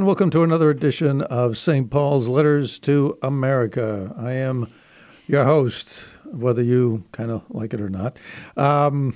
[0.00, 1.90] and welcome to another edition of St.
[1.90, 4.14] Paul's Letters to America.
[4.16, 4.66] I am
[5.26, 8.16] your host, whether you kind of like it or not.
[8.56, 9.14] Um,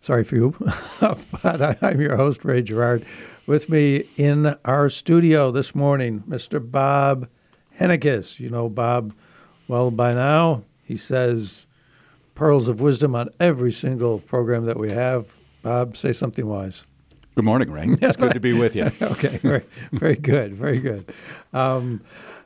[0.00, 0.56] sorry for you,
[1.00, 3.06] but I, am your host, Ray Gerard.
[3.46, 6.58] With me in our studio this morning, Mr.
[6.60, 7.28] Bob
[7.78, 8.40] Hennekes.
[8.40, 9.14] You know Bob
[9.68, 10.64] well by now.
[10.82, 11.68] He says
[12.34, 15.34] pearls of wisdom on every single program that we have.
[15.62, 16.84] Bob, say something wise.
[17.36, 17.86] Good morning, Ray.
[18.00, 18.84] It's good to be with you.
[19.02, 21.12] okay, very, very good, very good.
[21.52, 22.00] Um,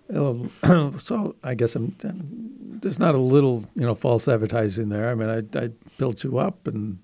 [0.10, 5.08] so I guess I'm, there's not a little, you know, false advertising there.
[5.08, 6.98] I mean, I, I built you up, and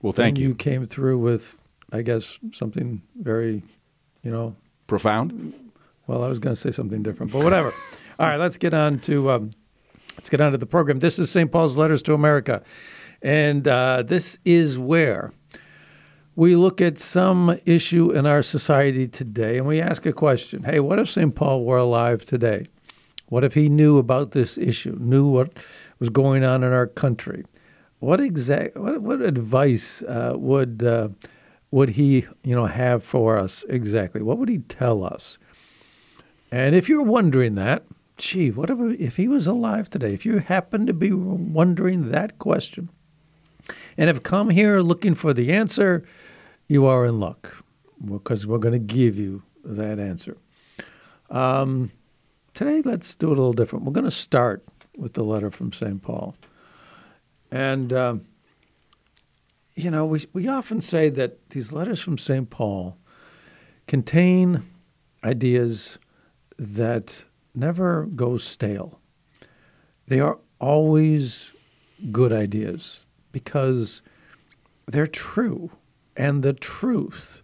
[0.00, 0.50] well, thank you.
[0.50, 1.60] You came through with,
[1.92, 3.64] I guess, something very,
[4.22, 4.54] you know,
[4.86, 5.52] profound.
[6.06, 7.74] Well, I was going to say something different, but whatever.
[8.20, 9.50] All right, let's get on to um,
[10.14, 11.00] let's get on to the program.
[11.00, 11.50] This is St.
[11.50, 12.62] Paul's Letters to America,
[13.20, 15.32] and uh, this is where
[16.36, 20.80] we look at some issue in our society today and we ask a question Hey,
[20.80, 21.34] what if St.
[21.34, 22.66] Paul were alive today?
[23.26, 25.52] What if he knew about this issue, knew what
[25.98, 27.44] was going on in our country?
[27.98, 31.10] What exact what, what advice uh, would uh,
[31.70, 34.22] would he you know have for us exactly?
[34.22, 35.38] What would he tell us?
[36.52, 37.84] And if you're wondering that,
[38.16, 40.12] gee, what if, if he was alive today?
[40.12, 42.88] If you happen to be wondering that question,
[43.96, 46.04] and have come here looking for the answer,
[46.70, 47.64] you are in luck
[48.02, 50.36] because we're going to give you that answer.
[51.28, 51.90] Um,
[52.54, 53.84] today, let's do it a little different.
[53.84, 54.64] We're going to start
[54.96, 56.00] with the letter from St.
[56.00, 56.36] Paul.
[57.50, 58.24] And, um,
[59.74, 62.48] you know, we, we often say that these letters from St.
[62.48, 62.96] Paul
[63.88, 64.62] contain
[65.24, 65.98] ideas
[66.56, 69.00] that never go stale.
[70.06, 71.52] They are always
[72.12, 74.02] good ideas because
[74.86, 75.72] they're true
[76.16, 77.42] and the truth.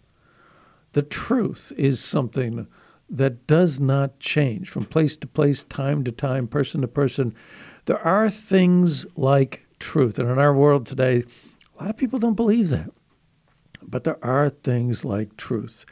[0.93, 2.67] The truth is something
[3.09, 7.33] that does not change from place to place, time to time, person to person.
[7.85, 10.19] There are things like truth.
[10.19, 11.23] And in our world today,
[11.77, 12.91] a lot of people don't believe that.
[13.81, 15.85] But there are things like truth.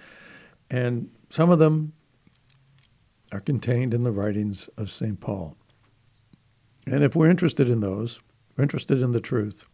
[0.70, 1.94] And some of them
[3.32, 5.20] are contained in the writings of St.
[5.20, 5.56] Paul.
[6.86, 8.20] And if we're interested in those,
[8.56, 9.66] we're interested in the truth,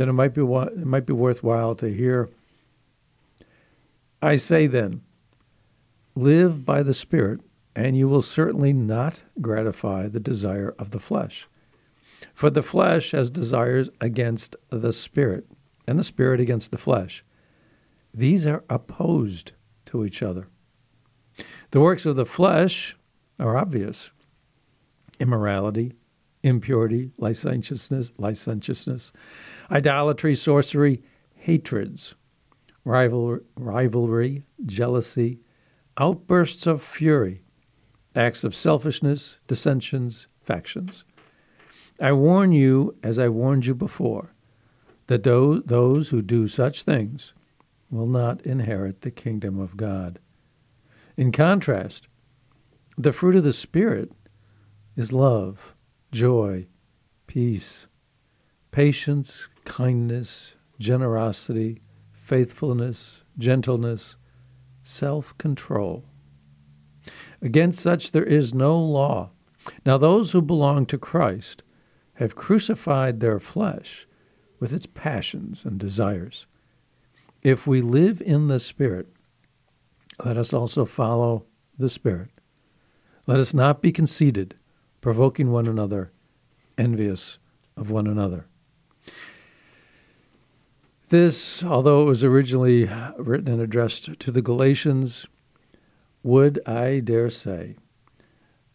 [0.00, 2.30] then it might be it might be worthwhile to hear.
[4.22, 5.02] I say then,
[6.14, 7.42] live by the Spirit,
[7.76, 11.46] and you will certainly not gratify the desire of the flesh.
[12.32, 15.46] For the flesh has desires against the Spirit,
[15.86, 17.22] and the Spirit against the flesh.
[18.14, 19.52] These are opposed
[19.84, 20.46] to each other.
[21.72, 22.96] The works of the flesh
[23.38, 24.12] are obvious
[25.20, 25.92] immorality,
[26.42, 29.12] impurity, licentiousness, licentiousness,
[29.70, 31.02] idolatry, sorcery,
[31.34, 32.14] hatreds,
[32.84, 35.40] rival, rivalry, jealousy,
[35.98, 37.42] outbursts of fury,
[38.14, 41.04] acts of selfishness, dissensions, factions.
[42.00, 44.32] I warn you, as I warned you before,
[45.06, 47.34] that those who do such things
[47.90, 50.18] will not inherit the kingdom of God.
[51.16, 52.06] In contrast,
[52.96, 54.12] the fruit of the Spirit
[54.96, 55.74] is love
[56.12, 56.66] joy,
[57.26, 57.86] peace,
[58.70, 61.80] patience, kindness, generosity,
[62.12, 64.16] faithfulness, gentleness,
[64.82, 66.04] self control.
[67.42, 69.30] Against such there is no law.
[69.84, 71.62] Now, those who belong to Christ
[72.14, 74.06] have crucified their flesh
[74.58, 76.46] with its passions and desires.
[77.42, 79.08] If we live in the Spirit,
[80.24, 81.46] let us also follow
[81.78, 82.30] the Spirit.
[83.26, 84.54] Let us not be conceited
[85.00, 86.12] provoking one another,
[86.76, 87.38] envious
[87.76, 88.49] of one another.
[91.10, 92.88] This, although it was originally
[93.18, 95.26] written and addressed to the Galatians,
[96.22, 97.74] would, I dare say,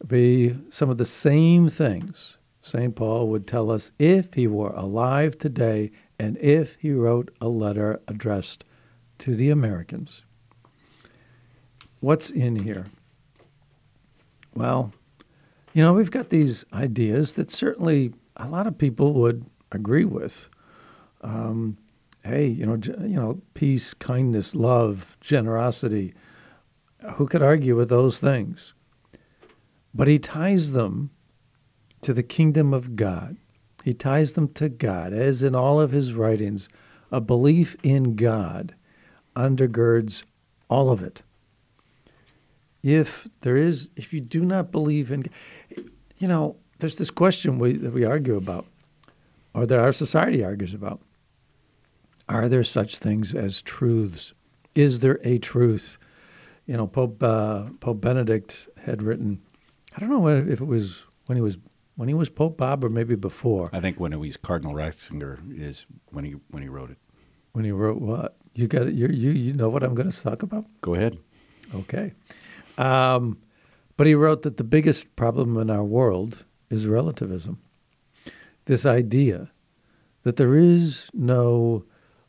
[0.06, 2.94] be some of the same things St.
[2.94, 8.02] Paul would tell us if he were alive today and if he wrote a letter
[8.06, 8.64] addressed
[9.20, 10.24] to the Americans.
[12.00, 12.86] What's in here?
[14.54, 14.92] Well,
[15.72, 20.50] you know, we've got these ideas that certainly a lot of people would agree with.
[21.22, 21.78] Um,
[22.26, 26.12] hey, you know, you know, peace, kindness, love, generosity.
[27.14, 28.74] Who could argue with those things?
[29.94, 31.10] But he ties them
[32.02, 33.36] to the kingdom of God.
[33.84, 36.68] He ties them to God, as in all of his writings,
[37.10, 38.74] a belief in God
[39.36, 40.24] undergirds
[40.68, 41.22] all of it
[42.86, 45.26] if there is, if you do not believe in,
[46.18, 48.66] you know, there's this question we, that we argue about,
[49.52, 51.00] or that our society argues about.
[52.28, 54.32] Are there such things as truths?
[54.74, 55.98] Is there a truth?
[56.66, 59.40] you know, Pope uh, Pope Benedict had written.
[59.96, 61.58] I don't know if it was when he was
[61.94, 63.70] when he was Pope Bob or maybe before.
[63.72, 66.98] I think when he was Cardinal Ratzinger is when he when he wrote it.
[67.52, 68.36] When he wrote what?
[68.54, 68.94] You got it.
[68.94, 70.66] You you you know what I'm going to talk about?
[70.80, 71.18] Go ahead.
[71.74, 72.12] Okay.
[72.76, 73.38] Um,
[73.96, 77.60] but he wrote that the biggest problem in our world is relativism.
[78.66, 79.50] This idea
[80.24, 81.84] that there is no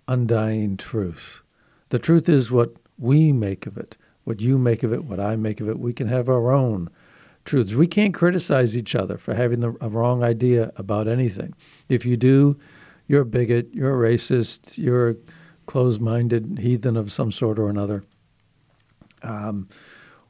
[0.07, 1.42] undying truth.
[1.89, 5.36] The truth is what we make of it, what you make of it, what I
[5.36, 5.80] make of it.
[5.80, 6.89] We can have our own
[7.45, 7.75] truths.
[7.75, 11.54] We can't criticize each other for having the, a wrong idea about anything.
[11.88, 12.57] If you do,
[13.07, 15.15] you're a bigot, you're a racist, you're a
[15.65, 18.03] closed minded heathen of some sort or another.
[19.24, 19.68] Um,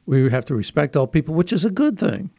[0.06, 2.30] we have to respect all people, which is a good thing.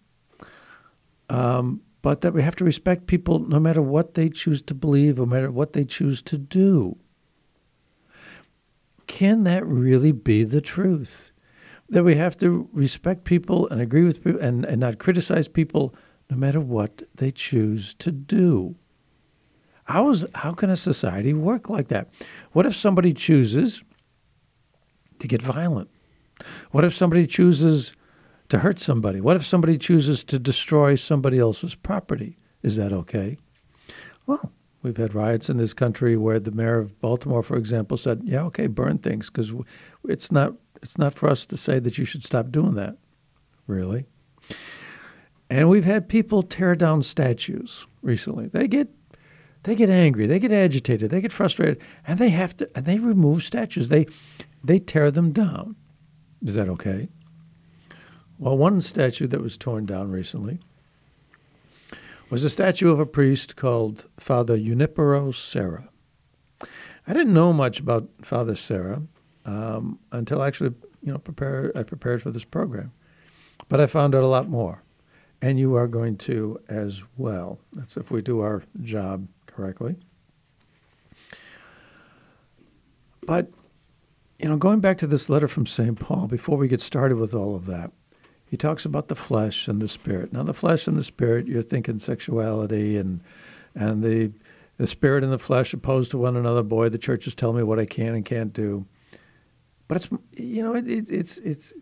[1.29, 5.17] Um, but that we have to respect people no matter what they choose to believe,
[5.17, 6.97] no matter what they choose to do.
[9.09, 11.31] Can that really be the truth?
[11.89, 15.95] That we have to respect people and agree with people and, and not criticize people
[16.29, 18.75] no matter what they choose to do.
[19.85, 22.09] How, is, how can a society work like that?
[22.51, 23.83] What if somebody chooses
[25.17, 25.89] to get violent?
[26.69, 27.93] What if somebody chooses
[28.49, 29.19] to hurt somebody?
[29.19, 32.37] What if somebody chooses to destroy somebody else's property?
[32.61, 33.39] Is that okay?
[34.27, 38.21] Well, we've had riots in this country where the mayor of Baltimore, for example, said,
[38.23, 39.53] "Yeah, okay, burn things because
[40.07, 42.97] it's not it's not for us to say that you should stop doing that."
[43.67, 44.05] Really?
[45.49, 48.47] And we've had people tear down statues recently.
[48.47, 48.89] They get
[49.63, 52.99] they get angry, they get agitated, they get frustrated, and they have to and they
[52.99, 53.89] remove statues.
[53.89, 54.05] They
[54.63, 55.75] they tear them down.
[56.41, 57.09] Is that okay?
[58.37, 60.59] Well, one statue that was torn down recently
[62.29, 65.89] was a statue of a priest called Father Junipero Serra.
[67.07, 69.01] I didn't know much about Father Serra
[69.45, 72.91] um, until actually, you know, prepare, I prepared for this program.
[73.67, 74.83] But I found out a lot more.
[75.41, 77.59] And you are going to as well.
[77.73, 79.95] That's if we do our job correctly.
[83.25, 83.49] But,
[84.37, 85.97] you know, going back to this letter from St.
[85.99, 87.91] Paul, before we get started with all of that,
[88.49, 90.33] he talks about the flesh and the spirit.
[90.33, 93.21] Now, the flesh and the spirit, you're thinking sexuality and
[93.75, 94.31] and the
[94.77, 96.63] the spirit and the flesh opposed to one another.
[96.63, 98.87] Boy, the churches tell me what I can and can't do.
[99.87, 101.75] But it's you know it, it, it's it's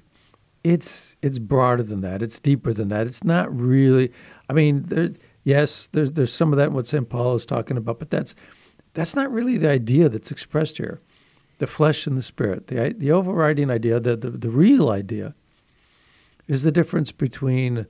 [0.66, 2.22] it's it's broader than that.
[2.22, 3.08] It's deeper than that.
[3.08, 4.12] It's not really.
[4.50, 7.08] I mean, there's yes, there's there's some of that in what St.
[7.08, 8.36] Paul is talking about, but that's
[8.94, 11.00] that's not really the idea that's expressed here.
[11.60, 15.34] The flesh and the spirit, the the overriding idea, the the, the real idea
[16.48, 17.88] is the difference between,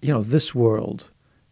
[0.00, 1.10] you know, this world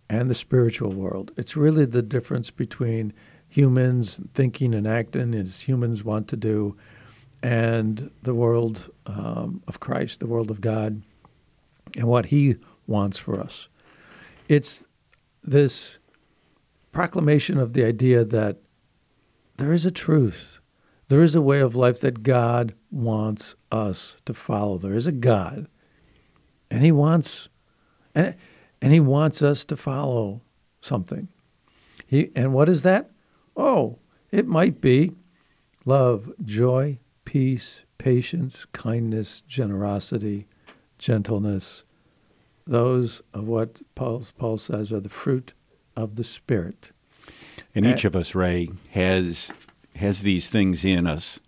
[0.08, 1.32] and the spiritual world.
[1.36, 3.12] It's really the difference between
[3.48, 6.76] humans thinking and acting as humans want to do,
[7.42, 11.02] and the world um, of Christ, the world of God,
[11.96, 12.56] and what He
[12.86, 13.68] wants for us.
[14.48, 14.86] It's
[15.42, 15.98] this
[16.92, 18.58] proclamation of the idea that
[19.56, 20.58] there is a truth,
[21.08, 24.78] there is a way of life that God wants us to follow.
[24.78, 25.66] There is a God
[26.70, 27.48] and he wants
[28.14, 28.34] and
[28.82, 30.40] and he wants us to follow
[30.80, 31.28] something.
[32.06, 33.10] He and what is that?
[33.56, 33.98] Oh,
[34.30, 35.12] it might be
[35.84, 40.46] love, joy, peace, patience, kindness, generosity,
[40.98, 41.84] gentleness.
[42.66, 45.54] Those of what Paul, Paul says are the fruit
[45.96, 46.92] of the Spirit.
[47.74, 49.52] And each of us, Ray, has
[49.96, 51.40] has these things in us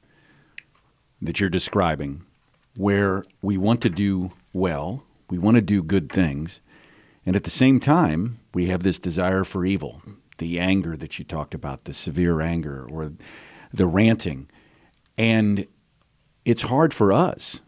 [1.21, 2.23] that you're describing
[2.77, 6.61] where we want to do well, we want to do good things.
[7.25, 10.03] And at the same time, we have this desire for evil,
[10.37, 13.13] the anger that you talked about, the severe anger or
[13.73, 14.51] the ranting.
[15.17, 15.67] And
[16.45, 17.63] it's hard for us,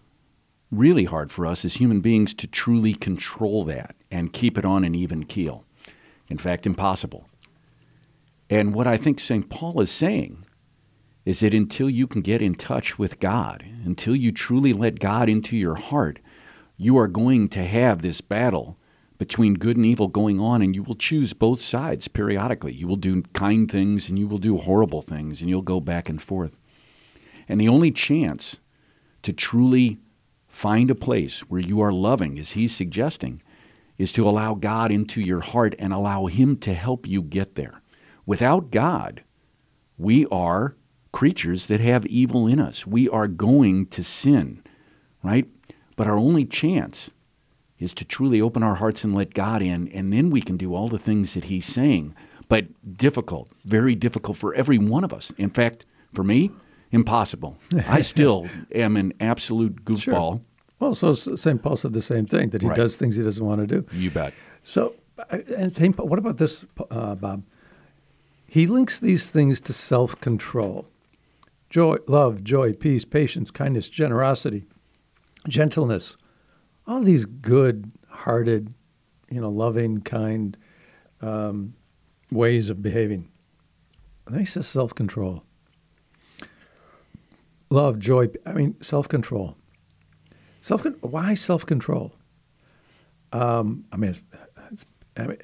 [0.71, 4.85] really hard for us as human beings to truly control that and keep it on
[4.85, 5.64] an even keel.
[6.28, 7.26] In fact, impossible.
[8.50, 9.49] And what I think St.
[9.49, 10.44] Paul is saying
[11.25, 15.30] is that until you can get in touch with God, until you truly let God
[15.30, 16.18] into your heart,
[16.76, 18.78] you are going to have this battle
[19.19, 22.73] between good and evil going on, and you will choose both sides periodically.
[22.73, 26.09] You will do kind things and you will do horrible things, and you'll go back
[26.09, 26.57] and forth.
[27.49, 28.61] And the only chance
[29.23, 29.99] to truly
[30.49, 33.40] find a place where you are loving, as he's suggesting,
[33.99, 37.83] is to allow God into your heart and allow Him to help you get there.
[38.26, 39.23] Without God,
[39.97, 40.76] we are
[41.12, 42.87] creatures that have evil in us.
[42.87, 44.62] We are going to sin,
[45.23, 45.47] right?
[45.97, 47.11] But our only chance
[47.79, 50.75] is to truly open our hearts and let God in, and then we can do
[50.75, 52.15] all the things that He's saying.
[52.49, 55.33] But difficult, very difficult for every one of us.
[55.39, 56.51] In fact, for me,
[56.95, 57.57] Impossible.
[57.89, 59.99] I still am an absolute goofball.
[60.01, 60.41] Sure.
[60.79, 61.61] Well, so St.
[61.61, 62.77] Paul said the same thing that he Right.
[62.77, 63.85] does things he doesn't want to do.
[63.93, 64.33] You bet.
[64.63, 64.95] So,
[65.31, 65.97] and St.
[65.97, 67.43] Paul, what about this, uh, Bob?
[68.47, 70.87] He links these things to self control
[71.69, 74.65] joy, love, joy, peace, patience, kindness, generosity,
[75.49, 76.17] gentleness.
[76.87, 78.75] All these good hearted,
[79.31, 80.57] you know, loving, kind
[81.21, 81.75] um,
[82.31, 83.31] ways of behaving.
[84.27, 85.45] And then he says self control.
[87.71, 89.57] Love, joy, I mean, self control.
[90.61, 92.15] Self why self control?
[93.33, 94.23] Um, I mean, it's,
[94.71, 94.85] it's,
[95.17, 95.39] I mean,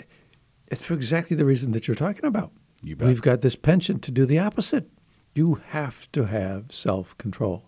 [0.68, 2.52] it's for exactly the reason that you're talking about.
[2.82, 3.08] You bet.
[3.08, 4.88] We've got this penchant to do the opposite.
[5.34, 7.64] You have to have self control.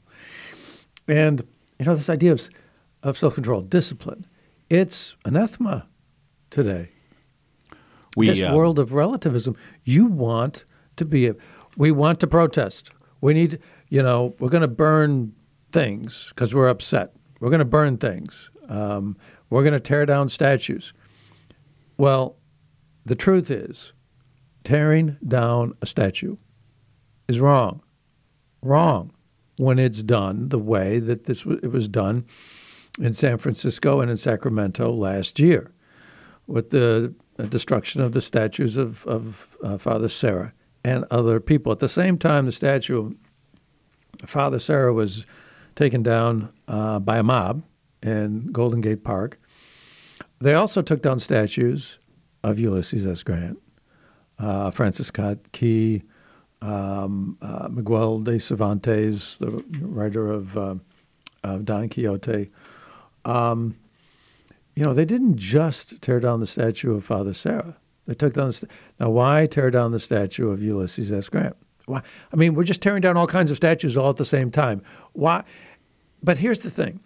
[1.07, 1.47] And,
[1.83, 2.49] you know, this idea of,
[3.03, 4.27] of self control, discipline,
[4.71, 5.89] it's anathema
[6.49, 6.91] today.
[8.17, 10.65] We, this uh, world of relativism, you want
[10.97, 11.35] to be, a,
[11.77, 12.93] we want to protest.
[13.21, 13.59] We need,
[13.89, 15.35] you know, we're going to burn
[15.73, 17.15] things because we're upset.
[17.41, 18.51] We're going to burn things.
[18.69, 19.17] Um,
[19.51, 20.93] we're going to tear down statues.
[21.97, 22.37] Well,
[23.05, 23.93] the truth is,
[24.63, 26.37] tearing down a statue
[27.27, 27.83] is wrong.
[28.63, 29.13] Wrong
[29.63, 32.27] when it's done the way that this w- it was done
[33.01, 35.71] in San Francisco and in Sacramento last year
[36.49, 40.53] with the uh, destruction of the statues of, of uh, Father Serra
[40.83, 41.71] and other people.
[41.71, 42.99] At the same time, the statue
[44.21, 45.25] of Father Serra was
[45.77, 47.63] taken down uh, by a mob
[48.03, 49.41] in Golden Gate Park.
[50.41, 52.01] They also took down statues
[52.43, 53.23] of Ulysses S.
[53.23, 53.59] Grant,
[54.41, 56.03] uh, Francis Scott Key,
[56.63, 59.51] um, uh, Miguel de Cervantes, the
[59.81, 60.77] writer of, uh,
[61.43, 62.51] of Don Quixote.
[63.25, 63.77] Um,
[64.75, 67.77] you know, they didn't just tear down the statue of Father Serra.
[68.07, 69.11] They took down the st- now.
[69.11, 71.29] Why tear down the statue of Ulysses S.
[71.29, 71.57] Grant?
[71.87, 72.03] Why?
[72.33, 74.83] I mean, we're just tearing down all kinds of statues all at the same time.
[75.13, 75.45] Why?
[76.23, 77.01] But here's the thing: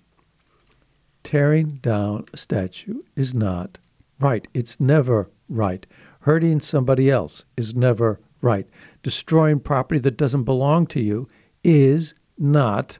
[1.22, 3.78] tearing down a statue is not
[4.20, 4.46] right.
[4.54, 5.86] It's never right.
[6.20, 8.66] Hurting somebody else is never right.
[9.06, 11.28] Destroying property that doesn't belong to you
[11.62, 12.98] is not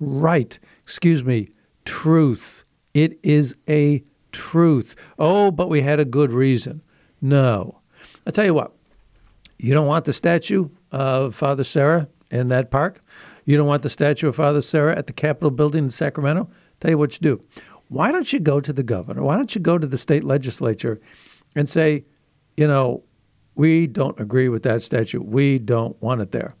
[0.00, 0.58] right.
[0.82, 1.50] Excuse me,
[1.84, 2.64] truth.
[2.94, 4.96] It is a truth.
[5.18, 6.80] Oh, but we had a good reason.
[7.20, 7.82] No.
[8.26, 8.72] I tell you what,
[9.58, 13.02] you don't want the statue of Father Serra in that park.
[13.44, 16.48] You don't want the statue of Father Serra at the Capitol building in Sacramento.
[16.80, 17.44] Tell you what you do.
[17.88, 19.22] Why don't you go to the governor?
[19.22, 20.98] Why don't you go to the state legislature
[21.54, 22.06] and say,
[22.56, 23.04] you know,
[23.54, 25.24] we don't agree with that statute.
[25.24, 26.54] We don't want it there.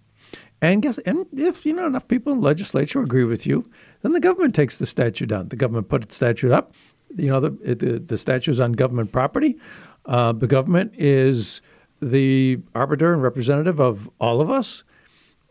[0.60, 3.68] And guess, and if you know enough people in the legislature agree with you,
[4.02, 5.48] then the government takes the statute down.
[5.48, 6.72] The government put its statute up.
[7.16, 9.58] You know, the the, the is on government property.
[10.06, 11.60] Uh, the government is
[12.00, 14.84] the arbiter and representative of all of us.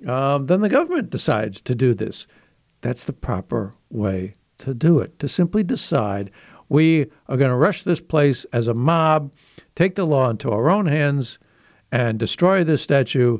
[0.07, 2.25] Um, then the government decides to do this.
[2.81, 5.19] That's the proper way to do it.
[5.19, 6.31] To simply decide
[6.69, 9.31] we are going to rush this place as a mob,
[9.75, 11.39] take the law into our own hands,
[11.91, 13.39] and destroy this statue.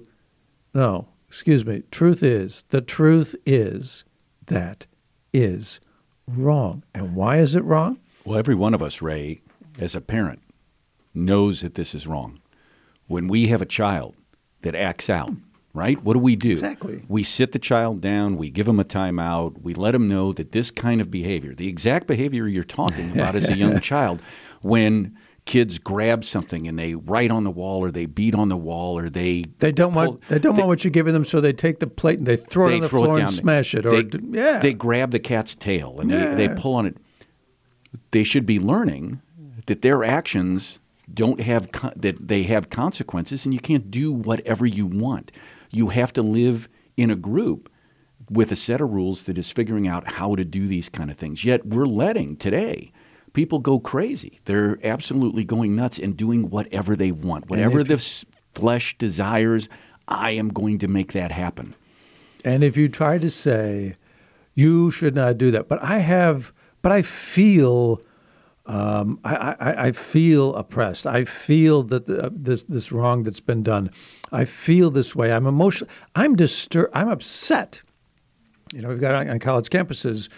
[0.73, 1.83] No, excuse me.
[1.91, 4.03] Truth is, the truth is
[4.47, 4.85] that
[5.33, 5.79] is
[6.27, 6.83] wrong.
[6.93, 8.00] And why is it wrong?
[8.25, 9.41] Well, every one of us, Ray,
[9.79, 10.41] as a parent,
[11.13, 12.39] knows that this is wrong.
[13.07, 14.15] When we have a child
[14.61, 15.31] that acts out,
[15.73, 16.01] right?
[16.03, 16.51] What do we do?
[16.51, 17.03] Exactly.
[17.07, 20.51] We sit the child down, we give them a timeout, we let them know that
[20.51, 24.21] this kind of behavior, the exact behavior you're talking about as a young child,
[24.61, 25.17] when
[25.51, 28.98] kids grab something and they write on the wall or they beat on the wall
[28.98, 31.51] or they They don't pull- want they don't want what you're giving them, so they
[31.51, 33.86] take the plate and they throw it on the floor and smash it.
[33.86, 36.96] Or they, yeah, they grab the cat's tail and they, they pull on it.
[38.12, 39.22] They should be learning
[39.65, 40.79] that their actions
[41.13, 45.34] don't have con- that they have consequences, and you can't do whatever you want.
[45.70, 47.70] You have to live in a group
[48.29, 51.17] with a set of rules that is figuring out how to do these kind of
[51.17, 51.43] things.
[51.43, 52.93] Yet we're letting today
[53.33, 54.39] people go crazy.
[54.45, 59.69] They're absolutely going nuts and doing whatever they want, whatever the flesh desires.
[60.07, 61.75] I am going to make that happen.
[62.43, 63.95] And if you try to say
[64.53, 68.01] you should not do that, but I have, but I feel,
[68.65, 71.05] um, I, I, I feel oppressed.
[71.05, 73.91] I feel that the, this this wrong that's been done.
[74.31, 75.31] I feel this way.
[75.31, 75.89] I'm emotional.
[76.15, 76.91] I'm disturbed.
[76.93, 77.83] I'm upset.
[78.73, 80.29] You know, we've got on, on college campuses.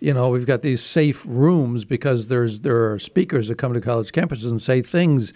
[0.00, 3.80] You know, we've got these safe rooms because there's there are speakers that come to
[3.80, 5.32] college campuses and say things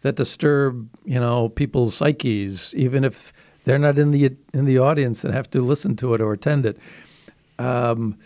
[0.00, 3.32] that disturb you know people's psyches, even if
[3.64, 6.66] they're not in the in the audience and have to listen to it or attend
[6.66, 6.78] it.
[7.58, 8.18] Um,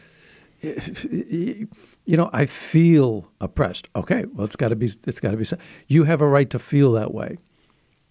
[0.62, 1.66] you
[2.06, 3.88] know, I feel oppressed.
[3.96, 4.90] Okay, well, it's got to be.
[5.06, 5.46] It's got to be.
[5.88, 7.38] You have a right to feel that way.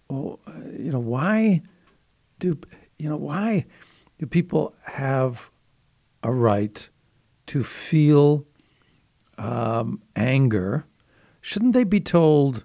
[0.08, 0.38] Oh,
[0.78, 1.62] you know why?
[2.38, 2.58] Do
[2.98, 3.66] you know why?
[4.20, 5.50] do people have
[6.22, 6.90] a right
[7.50, 8.46] to feel
[9.36, 10.84] um, anger?
[11.40, 12.64] Shouldn't they be told,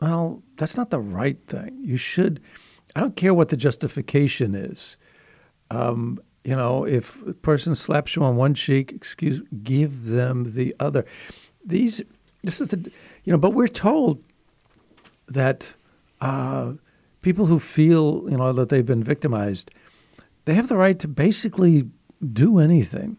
[0.00, 1.78] well, that's not the right thing?
[1.82, 2.40] You should,
[2.96, 4.96] I don't care what the justification is.
[5.70, 10.74] Um, you know, if a person slaps you on one cheek, excuse, give them the
[10.80, 11.04] other.
[11.62, 12.00] These,
[12.42, 12.90] this is the,
[13.24, 14.24] you know, but we're told
[15.28, 15.74] that
[16.22, 16.72] uh,
[17.20, 19.70] people who feel, you know, that they've been victimized,
[20.46, 21.90] they have the right to basically
[22.32, 23.18] do anything.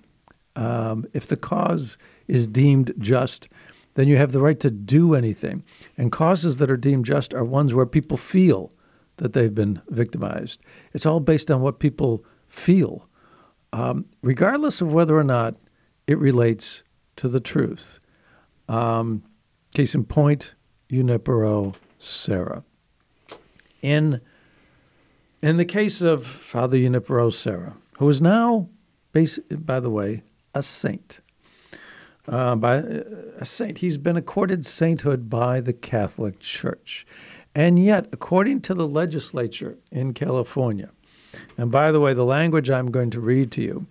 [0.55, 3.48] Um, if the cause is deemed just,
[3.96, 5.63] then you have the right to do anything.
[5.98, 8.72] And causes that are deemed just are ones where people feel
[9.17, 10.62] that they've been victimized.
[10.93, 13.08] It's all based on what people feel,
[13.72, 15.55] um, regardless of whether or not
[16.08, 16.84] it relates
[17.17, 18.00] to the truth.
[18.67, 19.24] Um,
[19.74, 20.53] case in point,
[20.89, 22.63] Junipero Serra.
[23.81, 24.22] In,
[25.41, 28.70] in the case of Father Junipero Serra, who is now,
[29.13, 31.20] by the way, a saint.
[32.27, 37.05] Uh, by a saint, he's been accorded sainthood by the Catholic Church,
[37.55, 40.91] and yet, according to the legislature in California,
[41.58, 43.88] and by the way, the language I'm going to read to you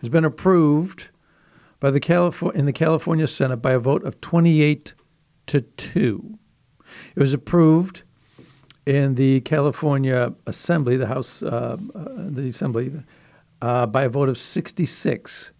[0.00, 1.08] has been approved
[1.80, 4.94] by the California in the California Senate by a vote of 28
[5.46, 6.38] to two.
[7.16, 8.02] It was approved
[8.84, 12.92] in the California Assembly, the House, uh, uh, the Assembly,
[13.60, 15.52] uh, by a vote of 66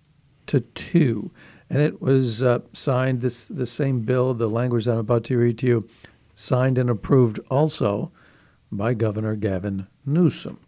[0.47, 1.31] to 2.
[1.71, 5.59] And it was uh, signed, this the same bill, the language I'm about to read
[5.59, 5.89] to you,
[6.35, 8.11] signed and approved also
[8.71, 10.59] by Governor Gavin Newsom.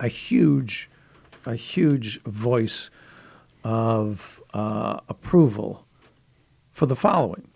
[0.00, 0.88] A huge,
[1.44, 2.90] a huge voice
[3.64, 5.86] of uh, approval
[6.70, 7.48] for the following.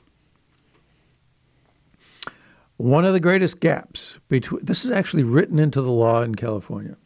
[2.76, 6.96] One of the greatest gaps between this is actually written into the law in California.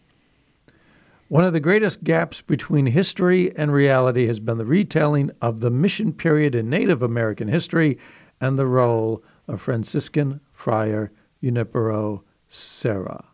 [1.31, 5.71] One of the greatest gaps between history and reality has been the retelling of the
[5.71, 7.99] mission period in Native American history
[8.41, 13.27] and the role of Franciscan friar Junipero Serra.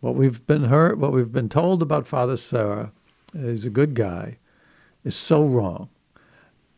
[0.00, 2.92] What we've been heard, what we've been told about Father Serra,
[3.34, 4.38] he's a good guy,
[5.04, 5.90] is so wrong.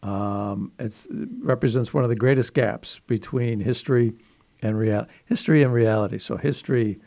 [0.02, 1.06] Um, it
[1.38, 4.14] represents one of the greatest gaps between history
[4.60, 5.12] and reality.
[5.26, 6.18] History and reality.
[6.18, 6.98] So history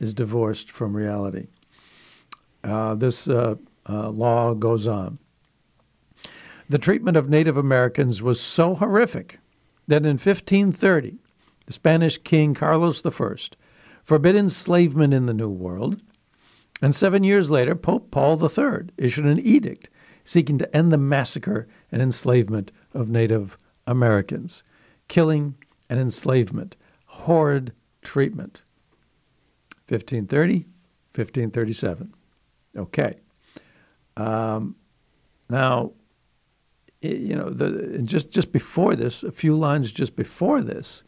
[0.00, 1.50] is divorced from reality.
[2.66, 3.54] Uh, this uh,
[3.88, 5.18] uh, law goes on.
[6.68, 9.38] The treatment of Native Americans was so horrific
[9.86, 11.18] that in 1530,
[11.66, 13.36] the Spanish king Carlos I
[14.02, 16.00] forbid enslavement in the New World,
[16.82, 19.88] and seven years later, Pope Paul III issued an edict
[20.24, 24.64] seeking to end the massacre and enslavement of Native Americans.
[25.06, 25.54] Killing
[25.88, 26.76] and enslavement,
[27.06, 28.62] horrid treatment.
[29.88, 30.66] 1530,
[31.14, 32.12] 1537.
[32.76, 33.16] Okay.
[34.16, 34.76] Um,
[35.48, 35.92] now,
[37.02, 41.02] you know, the, just just before this, a few lines just before this,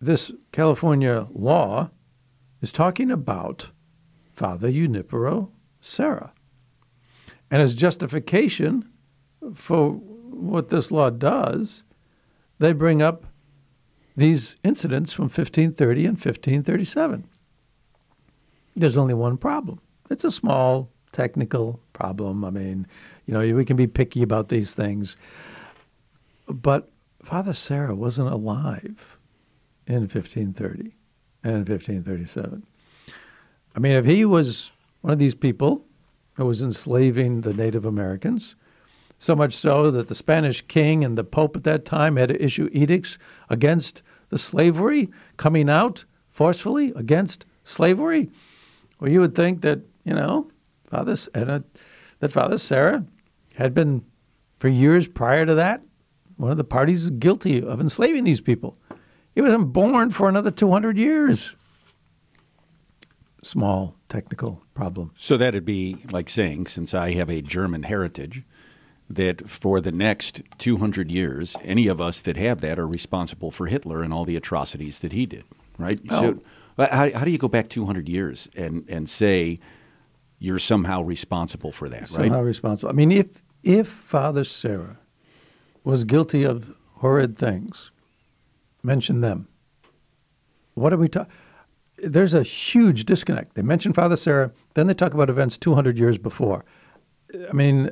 [0.00, 1.90] this California law
[2.60, 3.72] is talking about
[4.32, 6.32] Father Junipero Serra,
[7.50, 8.88] and as justification
[9.54, 11.84] for what this law does,
[12.58, 13.26] they bring up
[14.16, 17.28] these incidents from 1530 and 1537.
[18.76, 19.80] There's only one problem.
[20.10, 22.44] It's a small technical problem.
[22.44, 22.86] I mean,
[23.24, 25.16] you know, we can be picky about these things.
[26.46, 26.90] But
[27.22, 29.18] Father Serra wasn't alive
[29.86, 30.92] in 1530
[31.42, 32.66] and 1537.
[33.74, 35.86] I mean, if he was one of these people
[36.34, 38.56] who was enslaving the Native Americans,
[39.18, 42.44] so much so that the Spanish king and the Pope at that time had to
[42.44, 43.16] issue edicts
[43.48, 48.30] against the slavery, coming out forcefully against slavery.
[48.98, 50.50] Well, you would think that you know,
[50.88, 51.60] Father and uh,
[52.20, 53.06] that Father Serra
[53.56, 54.04] had been
[54.58, 55.82] for years prior to that
[56.36, 58.76] one of the parties guilty of enslaving these people.
[59.34, 61.56] He wasn't born for another 200 years.
[63.42, 65.12] Small technical problem.
[65.16, 68.42] So that'd be like saying, since I have a German heritage,
[69.10, 73.66] that for the next 200 years, any of us that have that are responsible for
[73.66, 75.44] Hitler and all the atrocities that he did,
[75.78, 76.00] right?
[76.08, 76.20] Oh.
[76.20, 79.60] So, how, how do you go back 200 years and, and say
[80.44, 82.28] you're somehow responsible for that, somehow right?
[82.28, 82.90] Somehow responsible.
[82.90, 84.98] I mean, if if Father Serra
[85.82, 87.90] was guilty of horrid things,
[88.82, 89.48] mention them.
[90.74, 91.32] What are we talking?
[91.96, 93.54] There's a huge disconnect.
[93.54, 96.64] They mention Father Serra, then they talk about events 200 years before.
[97.32, 97.90] I mean,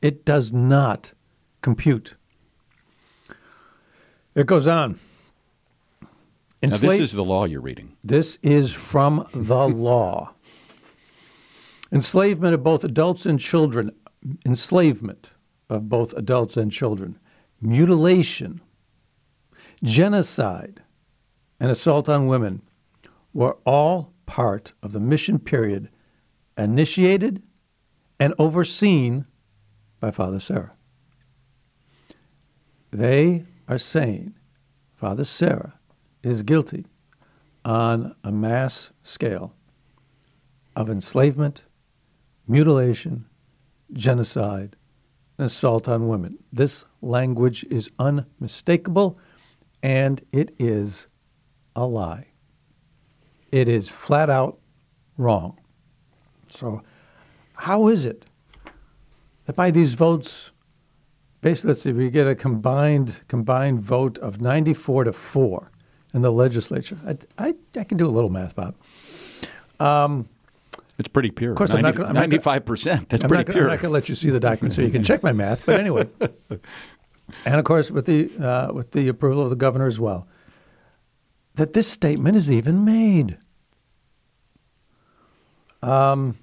[0.00, 1.12] it does not
[1.60, 2.14] compute.
[4.34, 4.98] It goes on.
[6.62, 7.96] Ensla- now, this is the law you're reading.
[8.02, 10.34] This is from the law.
[11.92, 13.90] Enslavement of both adults and children,
[14.46, 15.30] enslavement
[15.68, 17.18] of both adults and children,
[17.60, 18.60] mutilation,
[19.84, 20.82] genocide,
[21.60, 22.62] and assault on women
[23.32, 25.90] were all part of the mission period
[26.56, 27.42] initiated
[28.18, 29.26] and overseen
[30.00, 30.72] by Father Serra.
[32.90, 34.34] They are saying
[34.94, 35.74] Father Serra
[36.22, 36.86] is guilty
[37.64, 39.54] on a mass scale
[40.74, 41.64] of enslavement,
[42.46, 43.26] mutilation,
[43.92, 44.76] genocide,
[45.38, 46.38] and assault on women.
[46.52, 49.18] This language is unmistakable
[49.82, 51.06] and it is
[51.74, 52.28] a lie.
[53.50, 54.58] It is flat out
[55.16, 55.58] wrong.
[56.48, 56.82] So,
[57.54, 58.24] how is it
[59.46, 60.50] that by these votes,
[61.40, 65.70] basically, let's see, we get a combined combined vote of 94 to 4
[66.14, 66.98] in the legislature?
[67.06, 68.74] I, I, I can do a little math, Bob.
[69.80, 70.28] Um,
[70.98, 71.52] it's pretty pure.
[71.52, 73.08] Of course, 90, I'm not ninety-five percent.
[73.08, 73.64] That's I'm pretty not, pure.
[73.64, 75.64] I'm not going to let you see the document so you can check my math.
[75.64, 76.08] But anyway,
[77.44, 80.28] and of course, with the uh, with the approval of the governor as well,
[81.54, 83.38] that this statement is even made.
[85.82, 86.36] Um,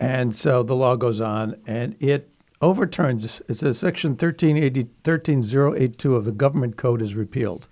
[0.00, 3.42] and so the law goes on, and it overturns.
[3.48, 7.68] It says Section 1380, 13082 of the Government Code is repealed.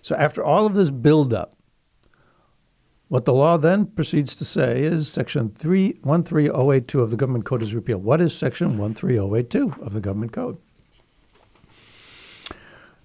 [0.00, 1.54] So after all of this buildup,
[3.12, 7.62] what the law then proceeds to say is Section 3, 13082 of the Government Code
[7.62, 8.02] is repealed.
[8.02, 10.56] What is Section 13082 of the Government Code?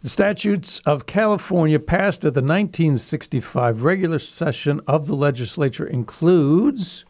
[0.02, 7.04] The statutes of California passed at the 1965 regular session of the legislature includes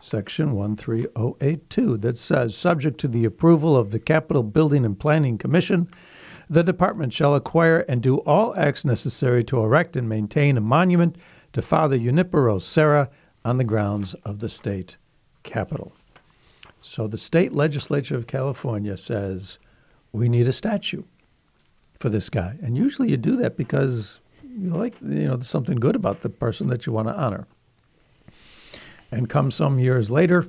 [0.00, 5.88] Section 13082 that says, subject to the approval of the Capitol Building and Planning Commission,
[6.48, 11.16] the department shall acquire and do all acts necessary to erect and maintain a monument
[11.52, 13.10] to Father Junipero Serra
[13.44, 14.96] on the grounds of the state
[15.42, 15.92] capitol.
[16.80, 19.58] So the state legislature of California says
[20.12, 21.02] we need a statue
[21.98, 22.58] for this guy.
[22.62, 26.30] And usually you do that because you like, you know, there's something good about the
[26.30, 27.46] person that you want to honor.
[29.10, 30.46] And come some years later,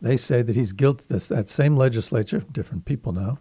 [0.00, 3.38] they say that he's guilty, that same legislature, different people now,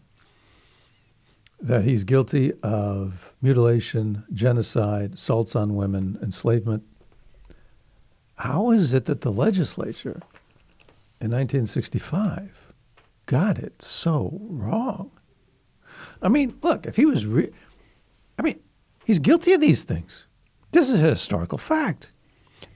[1.59, 6.83] that he's guilty of mutilation, genocide, assaults on women, enslavement.
[8.35, 10.21] How is it that the legislature
[11.19, 12.73] in 1965
[13.25, 15.11] got it so wrong?
[16.21, 17.51] I mean, look, if he was, re-
[18.37, 18.59] I mean,
[19.05, 20.27] he's guilty of these things.
[20.71, 22.11] This is a historical fact.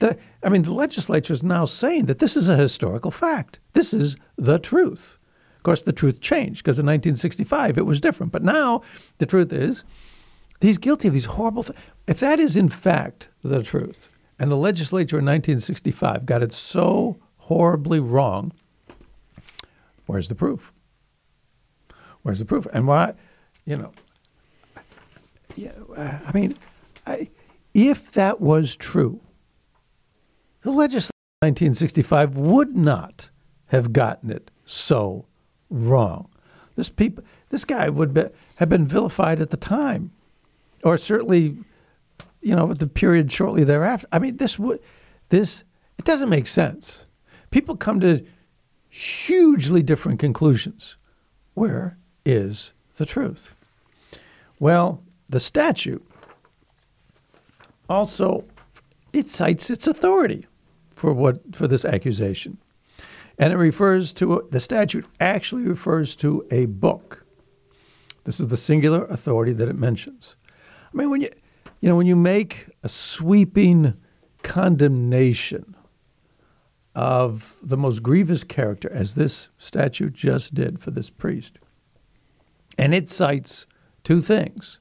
[0.00, 3.60] The, I mean, the legislature is now saying that this is a historical fact.
[3.72, 5.18] This is the truth.
[5.62, 8.32] Of course, the truth changed because in 1965 it was different.
[8.32, 8.82] But now
[9.18, 9.84] the truth is
[10.60, 11.78] he's guilty of these horrible things.
[12.08, 17.14] If that is in fact the truth, and the legislature in 1965 got it so
[17.36, 18.52] horribly wrong,
[20.06, 20.72] where's the proof?
[22.22, 22.66] Where's the proof?
[22.72, 23.14] And why,
[23.64, 23.92] you know,
[25.54, 26.54] yeah, I mean,
[27.06, 27.30] I,
[27.72, 29.20] if that was true,
[30.62, 33.30] the legislature in 1965 would not
[33.66, 35.26] have gotten it so
[35.72, 36.28] wrong.
[36.76, 38.24] This people, this guy would be,
[38.56, 40.12] have been vilified at the time,
[40.84, 41.58] or certainly,
[42.40, 44.06] you know, at the period shortly thereafter.
[44.12, 44.80] I mean, this would,
[45.28, 45.64] this
[45.98, 47.06] it doesn't make sense.
[47.50, 48.24] People come to
[48.88, 50.96] hugely different conclusions.
[51.54, 53.54] Where is the truth?
[54.58, 56.06] Well, the statute
[57.88, 58.44] also
[59.12, 60.46] it cites its authority
[60.90, 62.58] for what for this accusation.
[63.38, 67.24] And it refers to the statute actually refers to a book.
[68.24, 70.36] This is the singular authority that it mentions.
[70.92, 71.30] I mean, when you
[71.80, 73.94] you know when you make a sweeping
[74.42, 75.76] condemnation
[76.94, 81.58] of the most grievous character, as this statute just did for this priest,
[82.76, 83.66] and it cites
[84.04, 84.78] two things.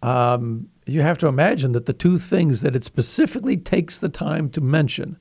[0.00, 4.48] Um, you have to imagine that the two things that it specifically takes the time
[4.50, 5.18] to mention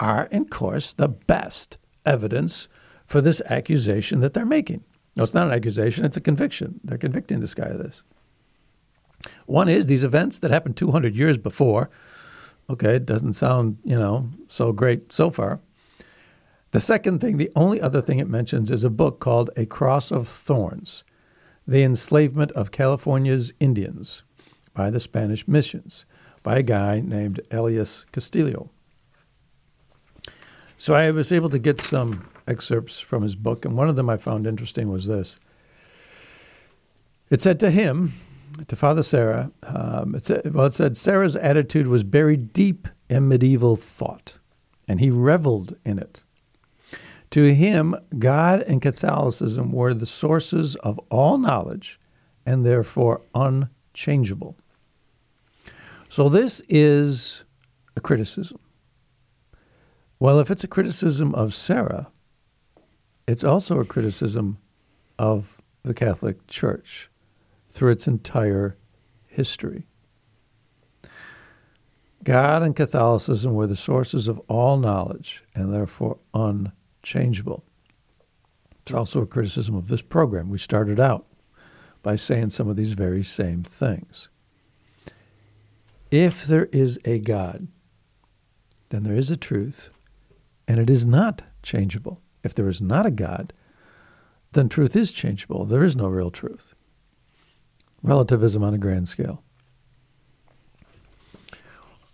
[0.00, 2.68] are, of course, the best evidence
[3.04, 4.82] for this accusation that they're making.
[5.14, 6.80] No, it's not an accusation, it's a conviction.
[6.82, 8.02] They're convicting this guy of this.
[9.46, 11.90] One is these events that happened 200 years before.
[12.68, 15.60] Okay, it doesn't sound, you know, so great so far.
[16.70, 20.12] The second thing, the only other thing it mentions is a book called A Cross
[20.12, 21.02] of Thorns
[21.66, 24.22] The Enslavement of California's Indians
[24.72, 26.06] by the Spanish missions
[26.44, 28.70] by a guy named Elias Castillo.
[30.80, 34.08] So I was able to get some excerpts from his book, and one of them
[34.08, 35.38] I found interesting was this.
[37.28, 38.14] It said to him,
[38.66, 43.28] to Father Serra, um, it said, well, it said Serra's attitude was buried deep in
[43.28, 44.38] medieval thought,
[44.88, 46.24] and he reveled in it.
[47.32, 52.00] To him, God and Catholicism were the sources of all knowledge
[52.46, 54.56] and therefore unchangeable.
[56.08, 57.44] So, this is
[57.98, 58.60] a criticism.
[60.20, 62.08] Well, if it's a criticism of Serra,
[63.26, 64.58] it's also a criticism
[65.18, 67.10] of the Catholic Church
[67.70, 68.76] through its entire
[69.26, 69.86] history.
[72.22, 77.64] God and Catholicism were the sources of all knowledge and therefore unchangeable.
[78.82, 80.50] It's also a criticism of this program.
[80.50, 81.24] We started out
[82.02, 84.28] by saying some of these very same things.
[86.10, 87.68] If there is a God,
[88.90, 89.90] then there is a truth,
[90.70, 92.20] and it is not changeable.
[92.44, 93.52] If there is not a God,
[94.52, 95.64] then truth is changeable.
[95.64, 96.74] There is no real truth.
[98.04, 99.42] Relativism on a grand scale.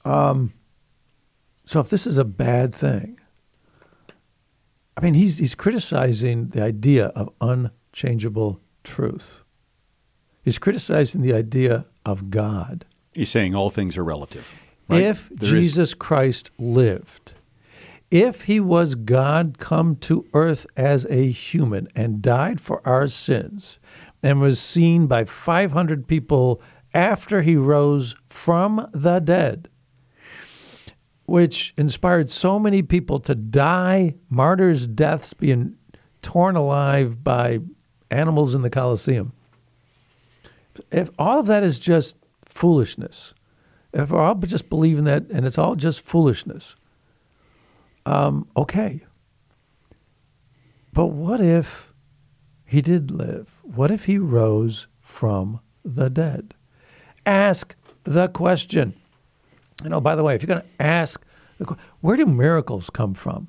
[0.07, 0.55] Um,
[1.67, 3.21] so if this is a bad thing,
[4.97, 9.43] I mean, he's, he's criticizing the idea of unchangeable truth.
[10.43, 12.87] He's criticizing the idea of God.
[13.13, 14.51] He's saying all things are relative.
[14.89, 15.03] Right?
[15.03, 15.95] If there Jesus is...
[15.95, 17.35] Christ lived,
[18.11, 23.79] if he was God come to earth as a human and died for our sins
[24.23, 26.61] and was seen by 500 people
[26.95, 29.69] after he rose from the dead,
[31.27, 35.77] which inspired so many people to die martyrs' deaths, being
[36.23, 37.59] torn alive by
[38.11, 39.33] animals in the Colosseum.
[40.91, 43.35] If all of that is just foolishness,
[43.93, 46.77] if we're all just believing that and it's all just foolishness,
[48.07, 49.05] um, okay.
[50.93, 51.93] But what if
[52.65, 53.61] he did live?
[53.63, 56.55] What if he rose from the dead?
[57.27, 58.95] Ask the question.
[59.83, 61.23] You know, by the way, if you're going to ask,
[62.01, 63.49] where do miracles come from?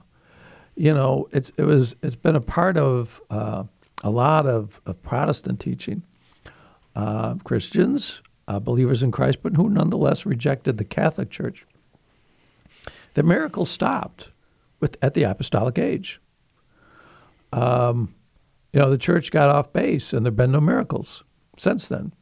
[0.75, 3.63] You know, it's it was it's been a part of uh,
[4.03, 6.03] a lot of, of Protestant teaching.
[6.95, 11.65] Uh, Christians, uh, believers in Christ, but who nonetheless rejected the Catholic Church.
[13.13, 14.29] The miracles stopped
[14.79, 16.19] with, at the apostolic age.
[17.51, 18.15] Um,
[18.73, 21.23] you know, the church got off base, and there have been no miracles
[21.57, 22.13] since then.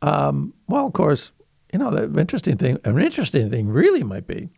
[0.00, 1.32] Um, well, of course,
[1.72, 4.48] you know, the interesting thing, an interesting thing really might be,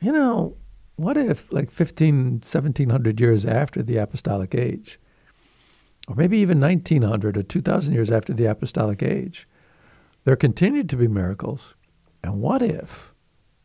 [0.00, 0.56] you know,
[0.96, 4.98] what if like 15, 1700 years after the apostolic age,
[6.06, 9.48] or maybe even 1900 or 2000 years after the apostolic age,
[10.24, 11.74] there continued to be miracles.
[12.22, 13.13] And what if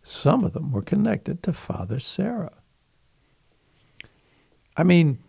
[0.09, 2.51] some of them were connected to Father Serra?
[4.75, 5.19] I mean,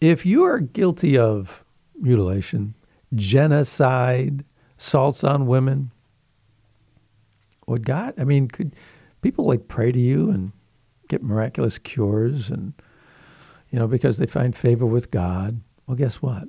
[0.00, 1.64] if you are guilty of
[1.98, 2.74] mutilation,
[3.12, 4.44] genocide,
[4.78, 5.90] assaults on women,
[7.66, 8.76] would God, I mean, could
[9.20, 10.52] people like pray to you and
[11.08, 12.74] get miraculous cures and,
[13.70, 15.60] you know, because they find favor with God?
[15.86, 16.44] Well, guess what?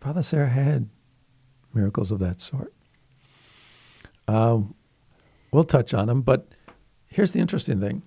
[0.00, 0.88] Father Serra had
[1.74, 2.72] miracles of that sort.
[4.26, 4.74] Um,
[5.52, 6.48] we'll touch on them, but
[7.10, 8.02] here's the interesting thing.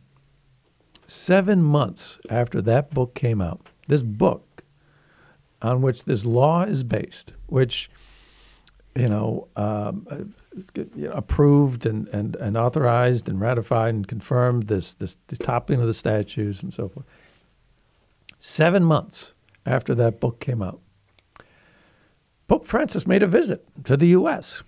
[1.06, 4.64] Seven months after that book came out, this book
[5.62, 7.90] on which this law is based, which
[8.96, 10.34] you know, um,
[10.96, 15.88] know, approved and, and, and authorized and ratified and confirmed this, this the toppling of
[15.88, 17.06] the statues and so forth.
[18.40, 19.34] Seven months
[19.66, 20.80] after that book came out,
[22.48, 24.62] Pope Francis made a visit to the U.S.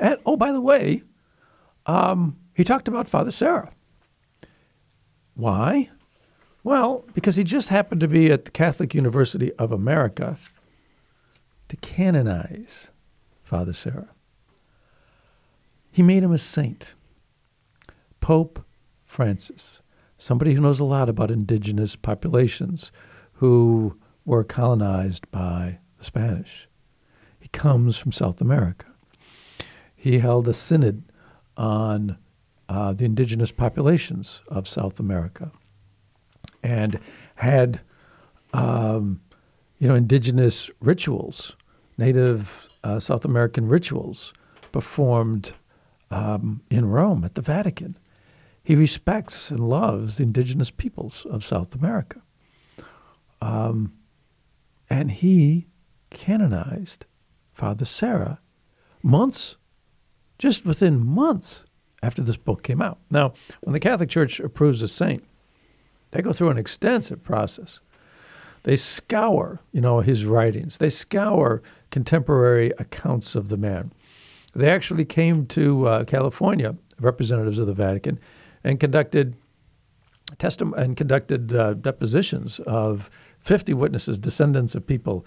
[0.00, 1.02] And oh, by the way,
[1.84, 3.72] um, he talked about Father Serra.
[5.34, 5.90] Why?
[6.64, 10.38] Well, because he just happened to be at the Catholic University of America
[11.68, 12.90] to canonize
[13.42, 14.08] Father Serra.
[15.90, 16.94] He made him a saint.
[18.20, 18.64] Pope
[19.02, 19.82] Francis,
[20.16, 22.92] somebody who knows a lot about indigenous populations
[23.34, 26.68] who were colonized by the Spanish.
[27.40, 28.86] He comes from South America.
[29.96, 31.04] He held a synod
[31.56, 32.16] on
[32.68, 35.52] uh, the indigenous populations of South America
[36.62, 36.98] and
[37.36, 37.80] had,
[38.52, 39.20] um,
[39.78, 41.56] you know, indigenous rituals,
[41.98, 44.32] native uh, South American rituals
[44.70, 45.52] performed
[46.10, 47.96] um, in Rome at the Vatican.
[48.62, 52.22] He respects and loves the indigenous peoples of South America.
[53.40, 53.94] Um,
[54.88, 55.66] and he
[56.10, 57.06] canonized
[57.50, 58.40] Father Serra
[59.02, 59.56] months,
[60.38, 61.64] just within months
[62.02, 62.98] after this book came out.
[63.10, 65.24] Now, when the Catholic Church approves a saint,
[66.10, 67.80] they go through an extensive process.
[68.64, 70.78] They scour, you know, his writings.
[70.78, 73.92] They scour contemporary accounts of the man.
[74.54, 78.18] They actually came to uh, California representatives of the Vatican,
[78.64, 79.36] and conducted
[80.38, 83.10] testim- and conducted uh, depositions of
[83.40, 85.26] 50 witnesses, descendants of people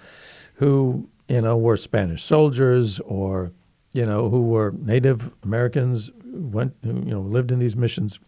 [0.55, 3.51] who you know were Spanish soldiers or
[3.93, 8.19] you know who were Native Americans, went you know lived in these missions.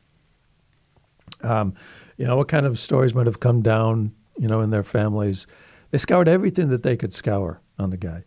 [1.42, 1.76] Um,
[2.18, 5.48] you know what kind of stories might have come down you know in their families.
[5.92, 8.24] They scoured everything that they could scour on the guy.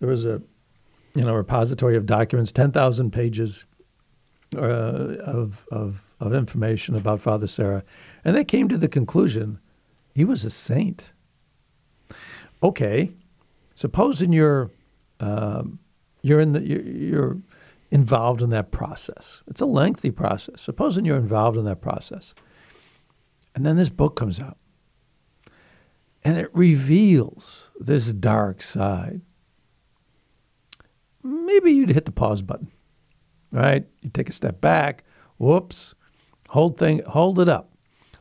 [0.00, 0.42] There was a
[1.14, 3.66] you know repository of documents, 10,000 pages
[4.56, 7.84] uh, of, of of information about Father Serra,
[8.24, 9.58] and they came to the conclusion
[10.14, 11.12] he was a saint.
[12.62, 13.12] Okay,
[13.74, 14.70] supposing you're
[15.20, 15.78] um,
[16.22, 17.36] you're in the you're, you're
[17.92, 19.42] involved in that process.
[19.46, 20.62] It's a lengthy process.
[20.62, 22.34] Supposing you're involved in that process,
[23.54, 24.56] and then this book comes out,
[26.24, 29.20] and it reveals this dark side.
[31.22, 32.72] Maybe you'd hit the pause button,
[33.52, 33.86] right?
[34.00, 35.04] You take a step back.
[35.36, 35.94] Whoops,
[36.48, 37.74] hold thing, hold it up.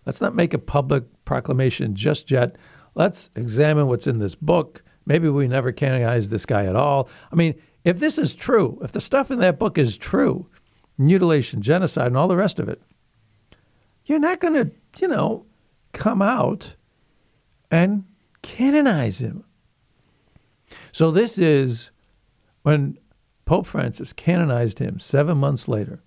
[0.05, 2.57] Let's not make a public proclamation just yet.
[2.93, 4.83] Let's examine what's in this book.
[5.05, 7.09] Maybe we never canonize this guy at all.
[7.31, 10.47] I mean, if this is true, if the stuff in that book is true,
[10.97, 12.81] mutilation, genocide, and all the rest of it,
[14.05, 15.45] you're not going to, you know,
[15.93, 16.75] come out
[17.69, 18.05] and
[18.41, 19.43] canonize him.
[20.91, 21.91] So this is
[22.63, 22.97] when
[23.45, 26.01] Pope Francis canonized him seven months later.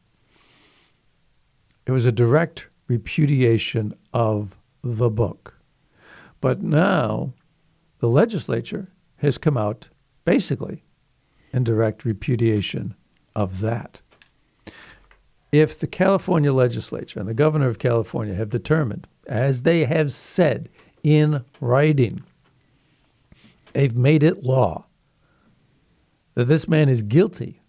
[1.86, 5.58] It was a direct repudiation of the book.
[6.40, 7.34] But now
[7.98, 9.88] the legislature has come out
[10.24, 10.83] basically
[11.54, 12.94] in direct repudiation
[13.34, 14.00] of that.
[15.52, 20.68] If the California legislature and the governor of California have determined, as they have said
[21.04, 22.24] in writing,
[23.72, 24.86] they've made it law
[26.34, 27.60] that this man is guilty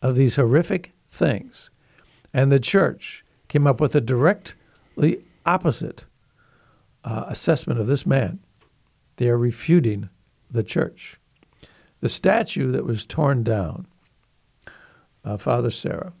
[0.00, 1.70] of these horrific things,
[2.32, 6.06] and the church came up with a directly opposite
[7.04, 8.40] uh, assessment of this man,
[9.16, 10.08] they are refuting
[10.50, 11.18] the church.
[12.04, 13.86] The statue that was torn down,
[15.24, 16.12] uh, Father Serra,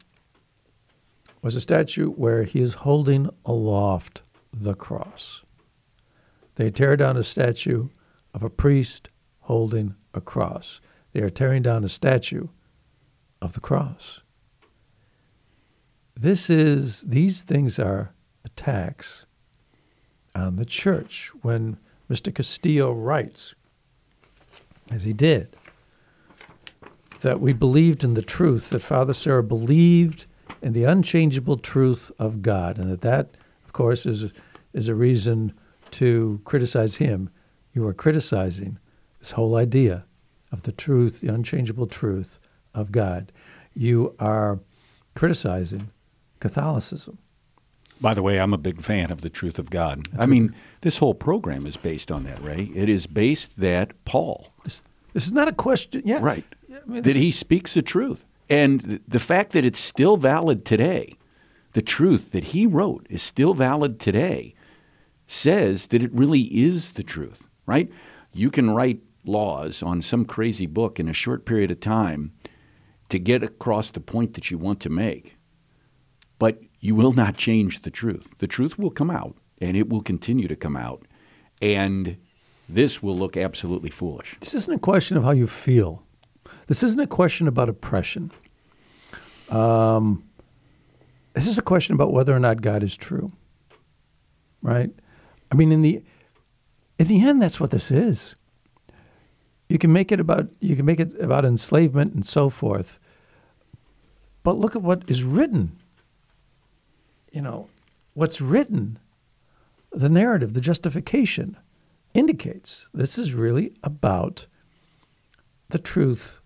[1.42, 5.42] was a statue where he is holding aloft the cross.
[6.54, 7.88] They tear down a statue
[8.32, 10.80] of a priest holding a cross.
[11.12, 12.46] They are tearing down a statue
[13.42, 14.22] of the cross.
[16.16, 19.26] This is these things are attacks
[20.34, 21.30] on the church.
[21.42, 21.76] When
[22.08, 22.34] Mr.
[22.34, 23.54] Castillo writes,
[24.90, 25.54] as he did,
[27.24, 30.26] that we believed in the truth, that Father Serra believed
[30.62, 33.30] in the unchangeable truth of God, and that that,
[33.64, 34.30] of course, is,
[34.72, 35.52] is a reason
[35.90, 37.30] to criticize him.
[37.72, 38.78] You are criticizing
[39.18, 40.04] this whole idea
[40.52, 42.38] of the truth, the unchangeable truth
[42.74, 43.32] of God.
[43.74, 44.60] You are
[45.14, 45.90] criticizing
[46.40, 47.18] Catholicism.
[48.00, 50.08] By the way, I'm a big fan of the truth of God.
[50.18, 52.70] I mean, this whole program is based on that, Ray.
[52.74, 56.02] It is based that Paul, This, this is not a question.
[56.04, 56.18] Yeah.
[56.20, 58.26] right, I mean, that he speaks the truth.
[58.50, 61.16] And the fact that it's still valid today,
[61.72, 64.54] the truth that he wrote is still valid today,
[65.26, 67.90] says that it really is the truth, right?
[68.32, 72.32] You can write laws on some crazy book in a short period of time
[73.08, 75.36] to get across the point that you want to make,
[76.38, 78.36] but you will not change the truth.
[78.38, 81.06] The truth will come out, and it will continue to come out,
[81.62, 82.18] and
[82.68, 84.36] this will look absolutely foolish.
[84.40, 86.02] This isn't a question of how you feel.
[86.66, 88.30] This isn't a question about oppression.
[89.50, 90.24] Um,
[91.34, 93.30] this is a question about whether or not God is true.
[94.62, 94.90] Right?
[95.52, 96.02] I mean, in the
[96.98, 98.36] in the end, that's what this is.
[99.68, 102.98] You can make it about you can make it about enslavement and so forth.
[104.42, 105.72] But look at what is written.
[107.32, 107.68] You know,
[108.12, 108.98] what's written,
[109.90, 111.56] the narrative, the justification,
[112.12, 114.46] indicates this is really about
[115.74, 116.40] the truth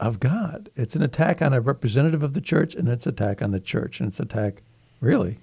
[0.00, 0.70] of God.
[0.74, 3.60] It's an attack on a representative of the church, and it's an attack on the
[3.60, 4.62] church, and it's an attack,
[5.02, 5.36] really,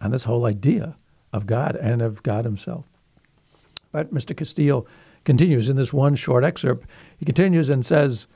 [0.00, 0.96] on this whole idea
[1.30, 2.86] of God and of God Himself.
[3.92, 4.34] But Mr.
[4.34, 4.86] Castillo
[5.26, 6.88] continues in this one short excerpt.
[7.18, 8.26] He continues and says,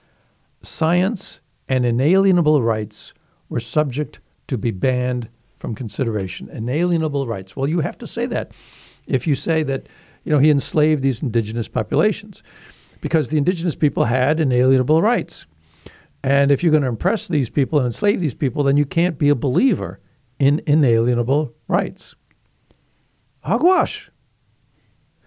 [0.61, 3.15] Science and inalienable rights
[3.49, 6.51] were subject to be banned from consideration.
[6.51, 7.57] Inalienable rights.
[7.57, 8.53] Well, you have to say that
[9.07, 9.87] if you say that,
[10.25, 12.43] you know, he enslaved these indigenous populations
[13.03, 15.47] because the indigenous people had inalienable rights.
[16.25, 19.19] And if you're going to impress these people and enslave these people, then you can't
[19.19, 20.01] be a believer
[20.39, 22.15] in inalienable rights.
[23.41, 24.11] Hogwash.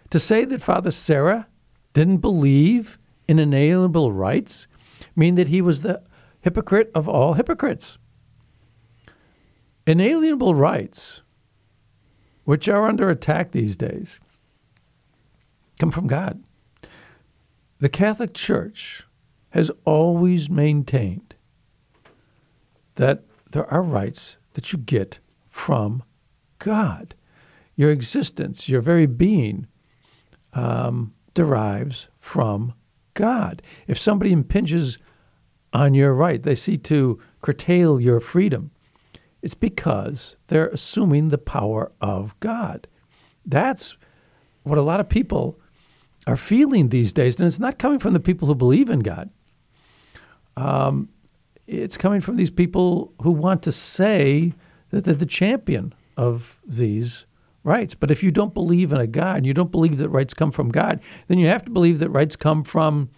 [0.10, 1.50] To say that Father Serra
[1.94, 2.98] didn't believe
[3.28, 4.68] in inalienable rights
[5.16, 6.02] mean that he was the
[6.42, 7.98] hypocrite of all hypocrites.
[9.88, 11.22] inalienable rights,
[12.46, 14.20] which are under attack these days,
[15.80, 16.45] come from God.
[17.86, 19.04] The Catholic Church
[19.52, 21.36] has always maintained
[22.96, 26.02] that there are rights that you get from
[26.58, 27.14] God.
[27.76, 29.68] Your existence, your very being,
[30.54, 32.74] um, derives from
[33.14, 33.62] God.
[33.86, 34.98] If somebody impinges
[35.72, 38.72] on your right, they seek to curtail your freedom,
[39.44, 42.88] it's because they're assuming the power of God.
[43.46, 43.96] That's
[44.64, 45.60] what a lot of people
[46.28, 49.30] are feeling these days, and it's not coming from the people who believe in God.
[50.58, 51.10] Um,
[51.68, 54.54] it's coming from these people who want to say
[54.92, 57.26] that they're the champion of these
[57.64, 57.96] rights.
[57.96, 60.52] But if you don't believe in a God and you don't believe that rights come
[60.52, 63.10] from God, then you have to believe that rights come from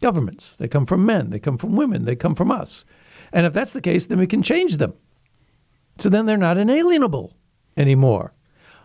[0.00, 0.56] governments.
[0.56, 2.84] They come from men, they come from women, they come from us.
[3.32, 4.94] And if that's the case, then we can change them.
[5.98, 7.32] So then they're not inalienable
[7.76, 8.32] anymore,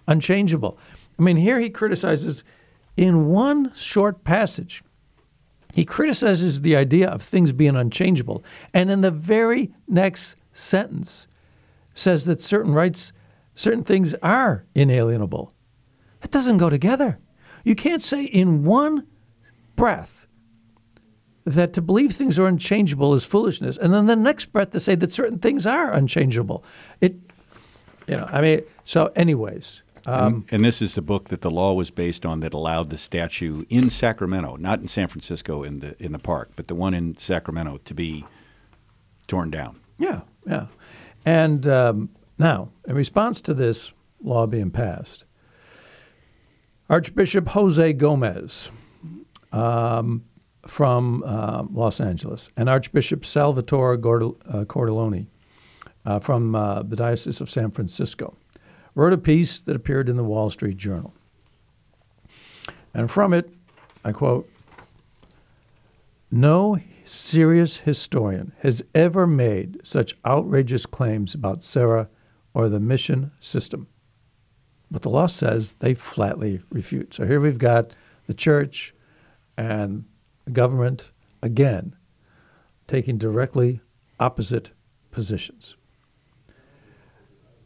[0.08, 0.80] unchangeable.
[1.20, 2.44] I mean, here he criticizes
[2.98, 4.84] in one short passage,
[5.76, 8.44] he criticizes the idea of things being unchangeable.
[8.74, 11.28] And in the very next sentence,
[11.94, 13.14] says that certain rights,
[13.54, 15.54] certain things are inalienable.
[16.22, 17.20] That doesn't go together.
[17.64, 19.06] You can't say in one
[19.76, 20.28] breath
[21.44, 24.96] that to believe things are unchangeable is foolishness, and then the next breath to say
[24.96, 26.64] that certain things are unchangeable.
[27.00, 27.16] It,
[28.08, 29.82] you know, I mean, so anyways.
[30.08, 32.92] Um, and, and, this is the book that the law was based on that allowed
[32.92, 36.76] the statue in Sacramento, not in San Francisco in the in the park, but the
[36.76, 38.26] one in Sacramento to be
[39.28, 39.82] torn down.
[39.98, 40.68] Yeah, yeah.
[41.26, 43.92] And um, now, in response to this
[44.24, 45.26] law being passed,
[46.90, 48.72] Archbishop Jose Gomez
[49.52, 50.24] um,
[50.66, 55.28] from uh, Los Angeles and Archbishop Salvatore uh, Cordileone
[56.06, 58.38] uh, from uh, the Diocese of San Francisco
[58.98, 61.14] wrote a piece that appeared in the Wall Street Journal.
[62.96, 63.54] And from it,
[64.04, 64.50] I quote
[66.32, 72.10] No serious historian has ever made such outrageous claims about Serra
[72.56, 73.88] or the mission system.
[74.90, 77.14] But the law says they flatly refute.
[77.14, 77.92] So here we've got
[78.26, 78.96] the church
[79.56, 80.06] and
[80.46, 81.12] the government
[81.44, 81.96] again
[82.88, 83.80] taking directly
[84.20, 84.72] opposite
[85.12, 85.76] positions.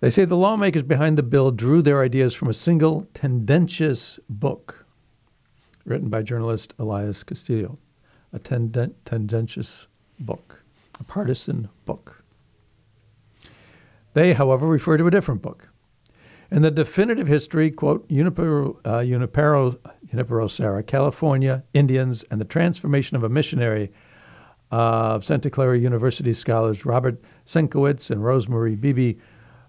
[0.01, 4.85] They say the lawmakers behind the bill drew their ideas from a single tendentious book
[5.85, 7.77] written by journalist Elias Castillo
[8.33, 9.87] a tenden- tendentious
[10.19, 10.63] book,
[10.99, 12.23] a partisan book.
[14.13, 15.69] They, however, refer to a different book.
[16.49, 23.29] In the definitive history, quote, Junipero, uh, Serra, California, Indians, and the Transformation of a
[23.29, 23.91] Missionary
[24.69, 29.19] uh, Santa Clara University scholars Robert Senkewicz and Rosemarie Beebe,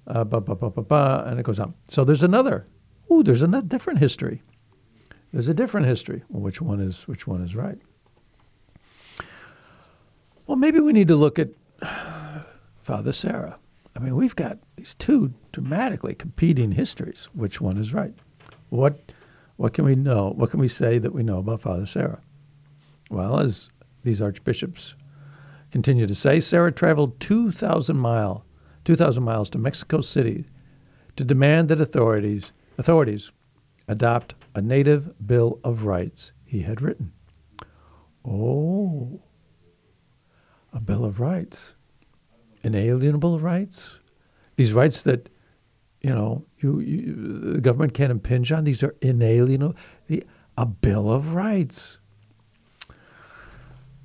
[0.07, 1.75] uh, and it goes on.
[1.89, 2.67] So there's another.
[3.11, 4.43] Ooh, there's a different history.
[5.33, 6.23] There's a different history.
[6.29, 7.79] Well, which one is which one is right?
[10.47, 11.51] Well, maybe we need to look at
[12.83, 13.59] Father Serra.
[13.95, 17.29] I mean, we've got these two dramatically competing histories.
[17.35, 18.15] Which one is right?
[18.69, 19.13] What
[19.57, 20.31] what can we know?
[20.31, 22.21] What can we say that we know about Father Serra?
[23.11, 23.71] Well, as
[24.03, 24.95] these archbishops
[25.71, 28.45] continue to say, Serra traveled 2,000 mile,
[28.85, 30.47] 2,000 miles to Mexico City
[31.17, 33.31] to demand that authorities authorities
[33.87, 37.13] adopt a native bill of rights he had written.
[38.25, 39.21] Oh,
[40.73, 41.75] a Bill of Rights,
[42.63, 44.01] inalienable rights,
[44.57, 45.29] these rights that
[46.01, 48.65] you know you, you the government can't impinge on.
[48.65, 49.77] These are inalienable.
[50.07, 50.25] The,
[50.57, 51.99] a Bill of Rights.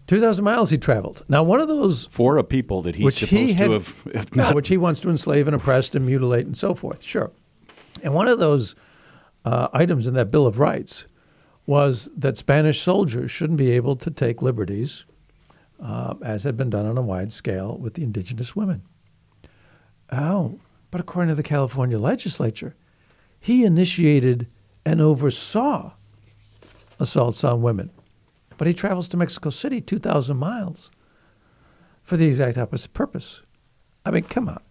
[0.07, 1.23] 2,000 miles he traveled.
[1.27, 2.05] Now, one of those.
[2.05, 5.47] For a people that he's supposed he had, to have, which he wants to enslave
[5.47, 7.31] and oppress and mutilate and so forth, sure.
[8.01, 8.75] And one of those
[9.43, 11.05] uh, items in that Bill of Rights
[11.65, 15.03] was that Spanish soldiers shouldn't be able to take liberties
[15.81, 18.83] uh, as had been done on a wide scale with the indigenous women.
[20.11, 22.75] Oh, but according to the California legislature,
[23.39, 24.47] he initiated
[24.85, 25.91] and oversaw
[26.99, 27.89] assaults on women.
[28.57, 30.89] But he travels to Mexico City, 2,000 miles,
[32.03, 33.41] for the exact opposite purpose.
[34.05, 34.61] I mean, come on.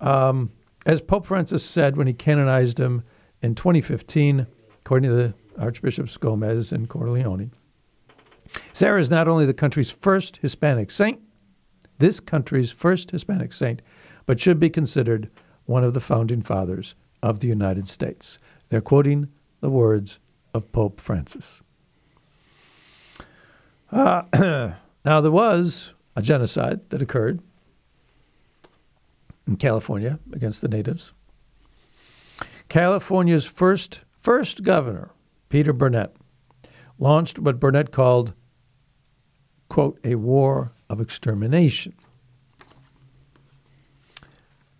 [0.00, 0.52] Um,
[0.86, 3.04] as Pope Francis said when he canonized him
[3.42, 4.46] in 2015,
[4.84, 7.50] according to the Archbishops Gomez and Cordileone,
[8.72, 11.20] Serra is not only the country's first Hispanic saint,
[11.98, 13.82] this country's first Hispanic saint,
[14.26, 15.30] but should be considered
[15.66, 18.38] one of the founding fathers of the United States.
[18.70, 19.28] They're quoting
[19.60, 20.18] the words
[20.54, 21.60] of Pope Francis.
[23.92, 24.22] Uh,
[25.04, 27.40] now, there was a genocide that occurred
[29.46, 31.12] in California against the natives.
[32.68, 35.10] California's first first governor,
[35.48, 36.14] Peter Burnett,
[36.98, 38.34] launched what Burnett called,
[39.68, 41.94] quote, a war of extermination.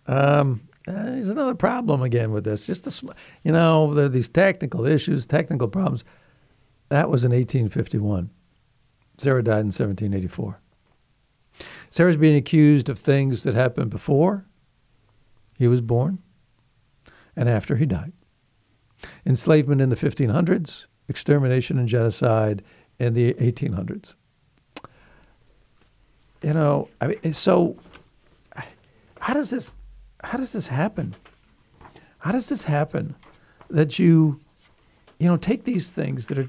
[0.07, 2.67] Um, there's another problem again with this.
[2.67, 6.05] Just the, you know, the, these technical issues, technical problems.
[6.89, 8.31] That was in 1851.
[9.21, 10.61] Serra died in 1784.
[11.91, 14.45] Serra's being accused of things that happened before
[15.59, 16.21] he was born
[17.37, 18.13] and after he died.
[19.27, 22.63] Enslavement in the 1500s, extermination and genocide
[22.99, 24.15] in the 1800s.
[26.43, 27.77] You know, I mean, so
[29.21, 29.77] how does this
[30.25, 31.15] how does this happen?
[32.19, 33.15] How does this happen
[33.69, 34.41] that you
[35.19, 36.49] you know take these things that are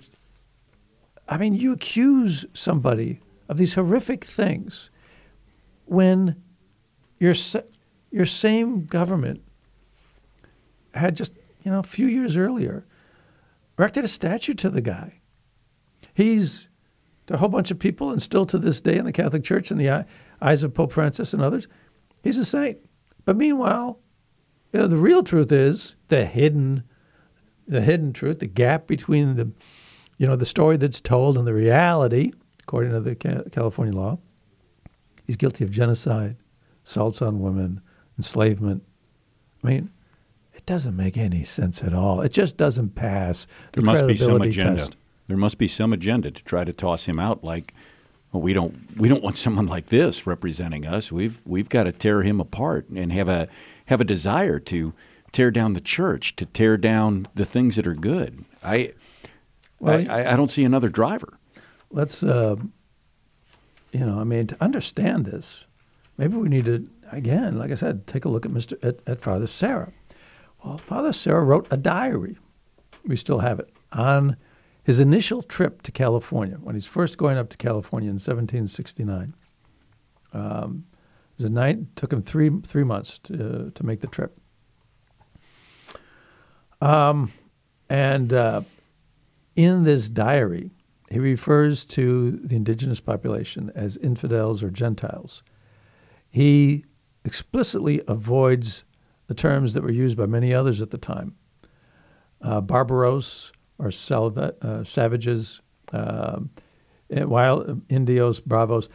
[1.32, 4.92] I mean, you accuse somebody of these horrific things
[5.86, 6.36] when
[7.20, 7.34] your
[8.12, 9.42] your same government
[10.94, 12.86] had just you know a few years earlier
[13.80, 15.22] erected a statue to the guy.
[16.14, 16.68] He's
[17.28, 19.72] to a whole bunch of people, and still to this day in the Catholic Church,
[19.72, 20.06] in the
[20.42, 21.68] eyes of Pope Francis and others,
[22.24, 22.80] he's a saint.
[23.24, 24.00] But meanwhile,
[24.74, 26.84] you know, the real truth is the hidden,
[27.66, 29.52] the hidden truth, the gap between the,
[30.22, 33.16] you know, the story that's told and the reality, according to the
[33.52, 34.20] California law.
[35.26, 36.36] He's guilty of genocide,
[36.86, 37.82] assaults on women,
[38.20, 38.84] enslavement.
[39.64, 39.90] I mean,
[40.54, 42.22] it doesn't make any sense at all.
[42.22, 44.78] It just doesn't pass the there must be some agenda.
[44.78, 44.96] Test.
[45.28, 47.44] There must be some agenda to try to toss him out.
[47.44, 47.74] Like,
[48.32, 51.12] well, we don't we don't want someone like this representing us.
[51.12, 53.48] We've we've got to tear him apart and have a
[53.86, 54.94] have a desire to
[55.32, 58.46] tear down the church, to tear down the things that are good.
[58.64, 58.94] I
[59.82, 61.38] well, I, I, don't see another driver.
[61.90, 62.56] Let's, uh,
[63.92, 65.66] you know, I mean, to understand this,
[66.18, 69.22] maybe we need to again, like I said, take a look at Mister at, at
[69.22, 69.92] Father Serra.
[70.64, 72.38] Well, Father Serra wrote a diary.
[73.06, 74.38] We still have it on
[74.84, 79.34] his initial trip to California when he's first going up to California in 1769.
[80.34, 80.86] Um,
[81.32, 81.96] it was a night.
[81.96, 84.38] Took him three three months to to make the trip.
[86.82, 87.32] Um,
[87.90, 88.62] and uh,
[89.64, 90.72] in this diary,
[91.09, 95.43] he refers to the indigenous population as infidels or Gentiles.
[96.30, 96.86] He
[97.26, 98.84] explicitly avoids
[99.28, 101.36] the terms that were used by many others at the time.
[102.41, 106.39] Uh, barbaros, or salva, uh, savages, uh,
[107.09, 108.88] wild Indios, bravos,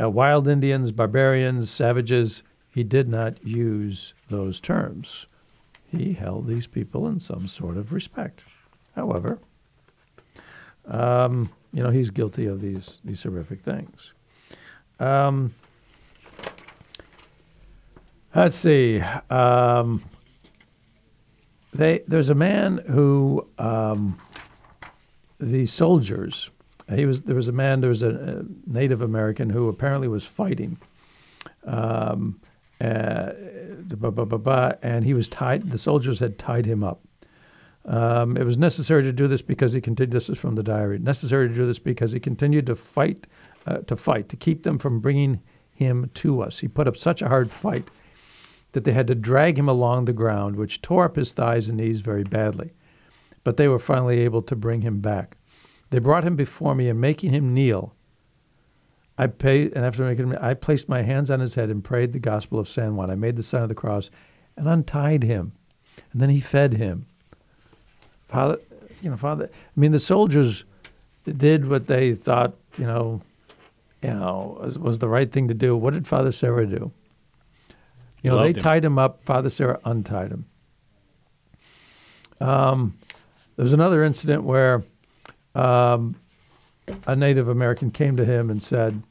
[0.00, 2.42] uh, wild Indians, barbarians, savages.
[2.68, 5.26] He did not use those terms.
[5.86, 8.44] He held these people in some sort of respect.
[8.94, 9.40] However,
[10.86, 14.12] um, you know, he's guilty of these these horrific things.
[14.98, 15.54] Um,
[18.36, 19.00] Let's see.
[19.30, 20.04] Um,
[21.72, 24.20] they, there's a man who um,
[25.40, 26.50] the soldiers.
[26.94, 27.80] He was there was a man.
[27.80, 30.76] There was a, a Native American who apparently was fighting.
[31.64, 32.38] Um,
[32.78, 33.32] uh,
[34.82, 35.70] and he was tied.
[35.70, 37.00] The soldiers had tied him up.
[37.86, 40.10] Um, it was necessary to do this because he continued.
[40.10, 40.98] This is from the diary.
[40.98, 43.26] Necessary to do this because he continued to fight,
[43.66, 45.40] uh, to fight to keep them from bringing
[45.72, 46.58] him to us.
[46.58, 47.88] He put up such a hard fight
[48.72, 51.78] that they had to drag him along the ground, which tore up his thighs and
[51.78, 52.72] knees very badly.
[53.44, 55.36] But they were finally able to bring him back.
[55.90, 57.94] They brought him before me, and making him kneel,
[59.16, 62.12] I paid, and after making him, I placed my hands on his head and prayed
[62.12, 63.10] the gospel of San Juan.
[63.10, 64.10] I made the sign of the cross
[64.56, 65.52] and untied him,
[66.12, 67.06] and then he fed him.
[68.26, 68.58] Father,
[69.00, 69.50] you know, Father.
[69.52, 70.64] I mean, the soldiers
[71.24, 73.22] did what they thought, you know,
[74.02, 75.76] you know, was, was the right thing to do.
[75.76, 76.92] What did Father Serra do?
[78.22, 78.54] You know, they him.
[78.54, 79.22] tied him up.
[79.22, 80.46] Father Serra untied him.
[82.40, 82.98] Um,
[83.56, 84.84] there was another incident where
[85.54, 86.16] um,
[87.06, 89.02] a Native American came to him and said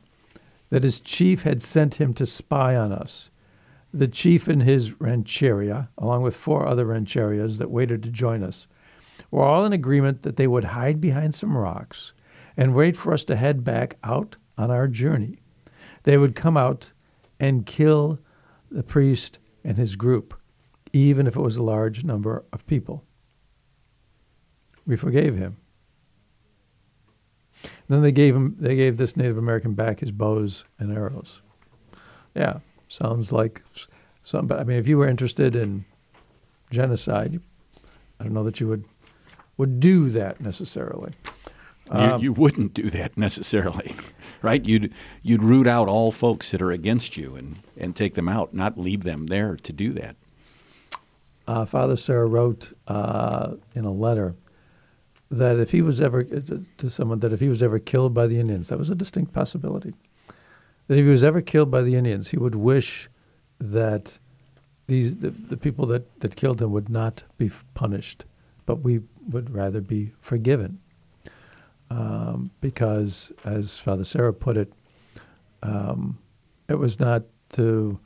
[0.70, 3.30] that his chief had sent him to spy on us.
[3.94, 8.68] The chief and his rancheria, along with four other rancherias that waited to join us,
[9.36, 12.14] were all in agreement that they would hide behind some rocks
[12.56, 15.40] and wait for us to head back out on our journey.
[16.04, 16.94] They would come out
[17.38, 18.20] and kill
[18.72, 20.42] the priest and his group,
[20.94, 23.04] even if it was a large number of people.
[24.88, 25.58] We forgave him.
[27.90, 31.42] Then they gave him they gave this Native American back his bows and arrows.
[32.34, 33.64] Yeah, sounds like
[34.24, 34.48] some.
[34.48, 35.84] But I mean, if you were interested in
[36.70, 37.42] genocide,
[38.20, 38.86] I don't know that you would
[39.58, 41.14] would do that necessarily.
[41.88, 43.94] You, um, you, wouldn't do that necessarily,
[44.42, 44.66] right?
[44.66, 44.92] You'd
[45.22, 48.78] you'd root out all folks that are against you and and take them out, not
[48.78, 50.16] leave them there to do that.
[51.48, 54.36] Uh, Father Serra wrote uh, in a letter
[55.30, 58.26] that if he was ever uh, to someone that if he was ever killed by
[58.26, 59.94] the Indians, that was a distinct possibility.
[60.88, 63.10] That if he was ever killed by the Indians, he would wish
[63.60, 64.18] that
[64.88, 68.26] these the, the people that, that killed him would not be punished,
[68.66, 70.80] but we would rather be forgiven.
[71.90, 74.74] Um, because, as Father Serra put it,
[75.62, 76.18] um,
[76.68, 78.00] it was not to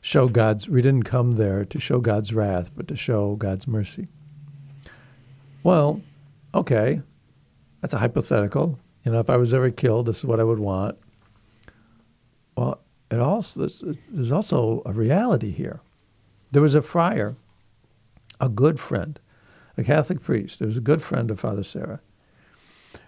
[0.00, 4.06] show God's, we didn't come there to show God's wrath, but to show God's mercy.
[5.64, 6.02] Well,
[6.54, 7.02] okay,
[7.80, 8.78] that's a hypothetical.
[9.04, 10.96] You know, if I was ever killed, this is what I would want.
[12.56, 12.80] Well,
[13.10, 15.80] it also there's also a reality here.
[16.52, 17.36] There was a friar,
[18.40, 19.18] a good friend,
[19.76, 20.58] a Catholic priest.
[20.58, 22.00] There was a good friend of Father Serra,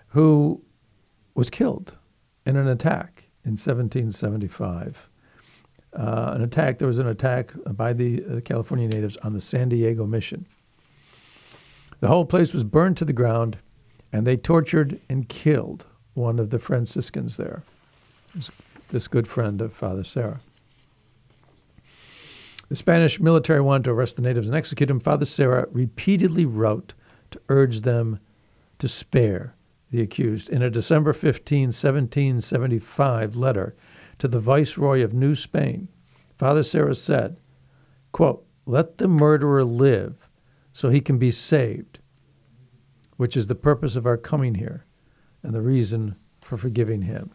[0.08, 0.62] who
[1.34, 1.94] was killed
[2.44, 5.08] in an attack in 1775.
[5.94, 6.78] Uh, an attack.
[6.78, 10.46] There was an attack by the uh, California natives on the San Diego mission.
[12.00, 13.58] The whole place was burned to the ground,
[14.12, 17.62] and they tortured and killed one of the Franciscans there,
[18.90, 20.40] this, good friend of Father Serra.
[22.68, 25.00] The Spanish military wanted to arrest the natives and execute them.
[25.00, 26.94] Father Serra repeatedly wrote
[27.30, 28.20] to urge them
[28.78, 29.54] to spare
[29.90, 30.50] the accused.
[30.50, 33.74] In a December 15, 1775 letter
[34.18, 35.88] to the Viceroy of New Spain,
[36.36, 37.38] Father Serra said,
[38.12, 40.28] quote, Let the murderer live
[40.72, 42.00] so he can be saved,
[43.16, 44.84] which is the purpose of our coming here
[45.42, 47.30] and the reason for forgiving him.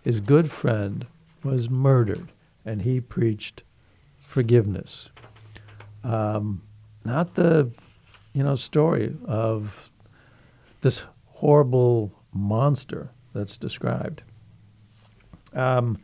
[0.00, 1.06] His good friend
[1.44, 2.32] was murdered,
[2.64, 3.62] and he preached
[4.28, 5.08] forgiveness.
[6.04, 6.60] Um,
[7.02, 7.72] not the,
[8.34, 9.90] you know, story of
[10.82, 14.22] this horrible monster that's described.
[15.54, 15.98] Um,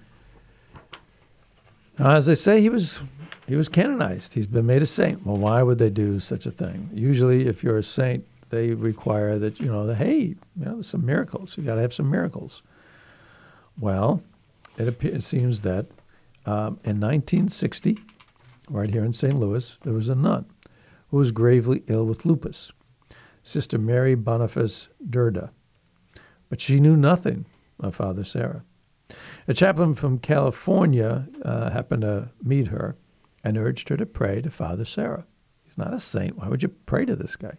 [1.98, 3.02] as they say, he was
[3.46, 4.32] he was canonized.
[4.32, 5.26] He's been made a saint.
[5.26, 6.88] Well, why would they do such a thing?
[6.94, 10.88] Usually, if you're a saint, they require that you know, the, hey, you know, there's
[10.88, 11.58] some miracles.
[11.58, 12.62] You got to have some miracles.
[13.78, 14.22] Well,
[14.78, 15.86] it, appears, it seems that
[16.46, 17.98] um, in 1960,
[18.68, 19.38] right here in St.
[19.38, 20.46] Louis, there was a nun
[21.08, 22.72] who was gravely ill with lupus,
[23.42, 25.50] Sister Mary Boniface Dyrda.
[26.48, 27.46] But she knew nothing
[27.80, 28.64] of Father Serra.
[29.46, 32.96] A chaplain from California uh, happened to meet her
[33.42, 35.26] and urged her to pray to Father Serra.
[35.62, 36.38] He's not a saint.
[36.38, 37.56] Why would you pray to this guy?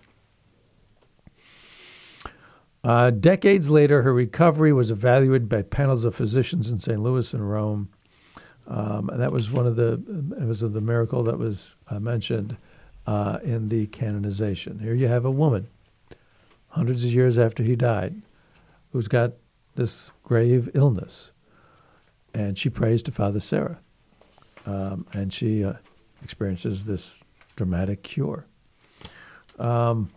[2.84, 7.02] Uh, decades later, her recovery was evaluated by panels of physicians in St.
[7.02, 7.90] Louis and Rome.
[8.68, 9.94] Um, and that was one of the
[10.40, 12.58] it was the miracle that was uh, mentioned
[13.06, 14.80] uh, in the canonization.
[14.80, 15.68] Here you have a woman,
[16.70, 18.22] hundreds of years after he died,
[18.92, 19.34] who's got
[19.76, 21.32] this grave illness,
[22.34, 23.80] and she prays to Father Serra
[24.66, 25.74] um, and she uh,
[26.24, 27.24] experiences this
[27.56, 28.46] dramatic cure.
[29.60, 30.10] Um,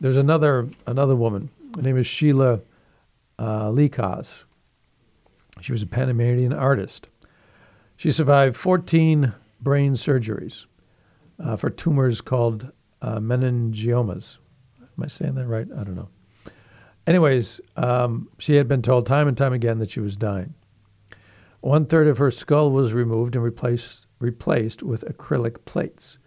[0.00, 1.50] there's another another woman.
[1.74, 2.60] Her name is Sheila
[3.38, 3.72] uh.
[5.60, 7.08] She was a Panamanian artist.
[7.96, 10.66] She survived 14 brain surgeries
[11.38, 14.38] uh, for tumors called uh, meningiomas.
[14.80, 15.66] Am I saying that right?
[15.72, 16.08] I don't know.
[17.06, 20.54] Anyways, um, she had been told time and time again that she was dying.
[21.60, 26.18] One third of her skull was removed and replaced, replaced with acrylic plates.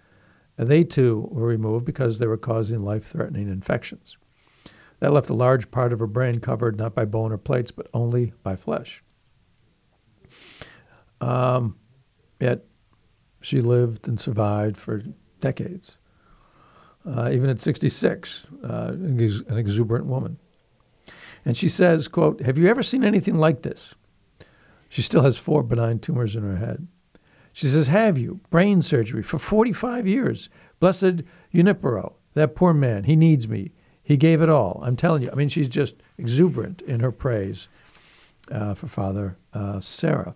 [0.57, 4.17] They too were removed because they were causing life threatening infections.
[4.99, 7.87] That left a large part of her brain covered not by bone or plates, but
[7.93, 9.03] only by flesh.
[11.21, 11.77] Um,
[12.39, 12.65] yet
[13.41, 15.03] she lived and survived for
[15.39, 15.97] decades.
[17.05, 20.37] Uh, even at 66, uh, an exuberant woman.
[21.45, 23.95] And she says, quote, have you ever seen anything like this?
[24.89, 26.87] She still has four benign tumors in her head.
[27.53, 28.41] She says, Have you?
[28.49, 30.49] Brain surgery for 45 years.
[30.79, 33.71] Blessed Junipero, that poor man, he needs me.
[34.01, 34.79] He gave it all.
[34.83, 35.29] I'm telling you.
[35.31, 37.67] I mean, she's just exuberant in her praise
[38.51, 40.35] uh, for Father uh, Serra.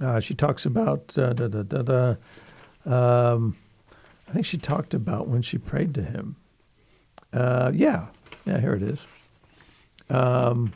[0.00, 2.14] Uh, she talks about, uh, da, da, da,
[2.84, 3.56] um,
[4.28, 6.36] I think she talked about when she prayed to him.
[7.32, 8.08] Uh, yeah,
[8.46, 9.06] yeah, here it is.
[10.08, 10.72] Um,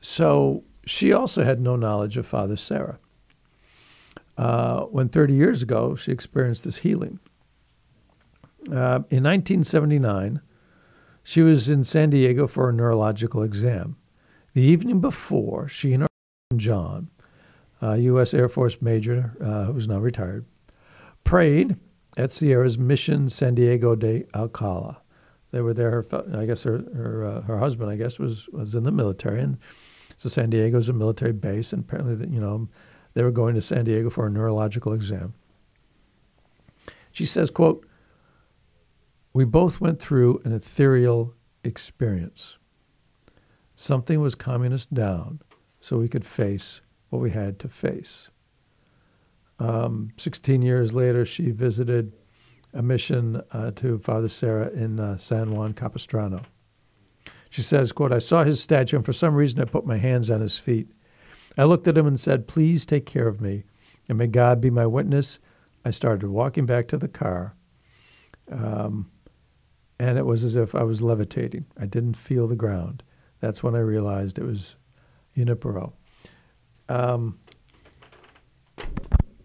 [0.00, 2.98] so she also had no knowledge of Father Serra.
[4.36, 7.18] Uh, when 30 years ago she experienced this healing.
[8.66, 10.40] Uh, in 1979,
[11.22, 13.96] she was in San Diego for a neurological exam.
[14.52, 16.08] The evening before, she and her
[16.50, 17.10] husband John,
[17.80, 18.32] a U.S.
[18.32, 20.46] Air Force major uh, who's now retired,
[21.24, 21.76] prayed
[22.16, 25.02] at Serra's Mission San Diego de Alcala,
[25.50, 25.90] they were there.
[25.90, 29.40] Her, I guess her her, uh, her husband, I guess, was was in the military,
[29.40, 29.58] and
[30.16, 32.68] so San Diego is a military base, and apparently, that, you know,
[33.14, 35.34] they were going to San Diego for a neurological exam.
[37.12, 37.86] She says, "quote
[39.32, 42.58] We both went through an ethereal experience.
[43.74, 45.40] Something was us down,
[45.80, 46.80] so we could face
[47.16, 48.30] what we had to face."
[49.58, 52.12] Um, 16 years later, she visited
[52.72, 56.42] a mission uh, to Father Serra in uh, San Juan Capistrano.
[57.48, 60.28] She says, quote, I saw his statue, and for some reason I put my hands
[60.28, 60.90] on his feet.
[61.56, 63.64] I looked at him and said, Please take care of me,
[64.08, 65.38] and may God be my witness.
[65.84, 67.54] I started walking back to the car,
[68.50, 69.10] um,
[69.98, 71.64] and it was as if I was levitating.
[71.80, 73.02] I didn't feel the ground.
[73.40, 74.76] That's when I realized it was
[75.34, 75.94] Junipero.
[76.88, 77.38] Um,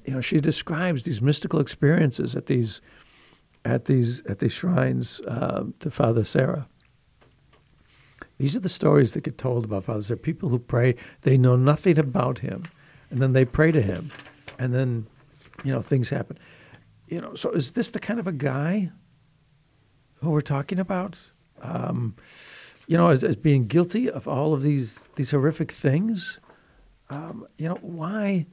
[0.05, 2.81] you know, she describes these mystical experiences at these
[3.63, 6.67] at these at these shrines uh, to Father Serra.
[8.37, 10.17] These are the stories that get told about Father Serra.
[10.17, 12.63] People who pray, they know nothing about him,
[13.11, 14.11] and then they pray to him,
[14.57, 15.05] and then,
[15.63, 16.39] you know, things happen.
[17.07, 18.91] You know, so is this the kind of a guy
[20.21, 21.31] who we're talking about?
[21.61, 22.15] Um,
[22.87, 26.39] you know, as, as being guilty of all of these these horrific things.
[27.11, 28.47] Um, you know, why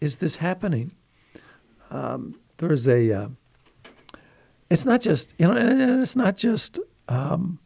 [0.00, 0.92] is this happening?
[1.90, 3.12] Um, there's a.
[3.12, 3.28] Uh,
[4.70, 6.78] it's not just you know, and it's not just.
[7.08, 7.58] Um,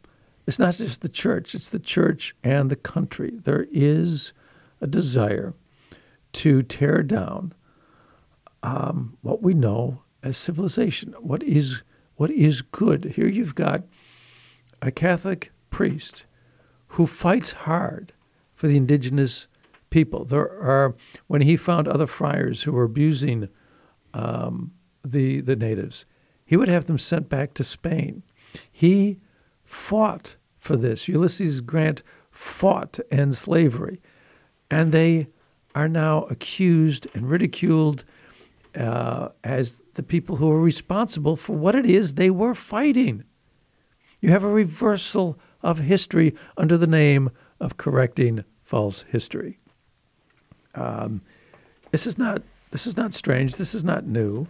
[0.45, 3.31] it's not just the church; it's the church and the country.
[3.31, 4.33] There is
[4.81, 5.53] a desire
[6.33, 7.53] to tear down
[8.61, 11.13] um, what we know as civilization.
[11.19, 11.81] What is
[12.17, 13.13] what is good?
[13.15, 13.83] Here you've got
[14.81, 16.25] a Catholic priest
[16.89, 18.11] who fights hard
[18.53, 19.47] for the indigenous
[19.89, 20.25] people.
[20.25, 20.95] There are
[21.27, 23.49] when he found other friars who were abusing
[24.13, 24.71] um,
[25.03, 26.05] the the natives,
[26.45, 28.23] he would have them sent back to Spain.
[28.71, 29.19] He
[29.63, 31.07] fought for this.
[31.07, 34.01] Ulysses Grant fought to end slavery,
[34.69, 35.27] and they
[35.73, 38.05] are now accused and ridiculed
[38.75, 43.23] uh, as the people who are responsible for what it is they were fighting.
[44.21, 47.29] You have a reversal of history under the name
[47.59, 49.59] of correcting false history.
[50.75, 51.21] Um,
[51.91, 53.55] this is not this is not strange.
[53.55, 54.47] This is not new.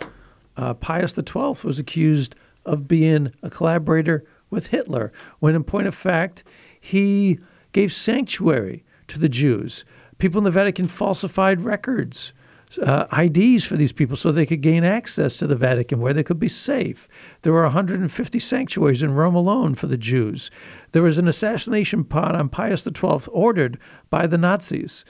[0.58, 5.94] Uh, Pius XII was accused of being a collaborator with Hitler, when in point of
[5.94, 6.44] fact
[6.80, 7.40] he
[7.72, 9.86] gave sanctuary to the Jews.
[10.18, 12.34] People in the Vatican falsified records.
[12.82, 16.24] Uh, IDs for these people so they could gain access to the Vatican where they
[16.24, 17.08] could be safe.
[17.44, 20.50] There were 150 sanctuaries in Rome alone for the Jews.
[20.92, 25.06] There was an assassination plot on Pius XII ordered by the Nazis.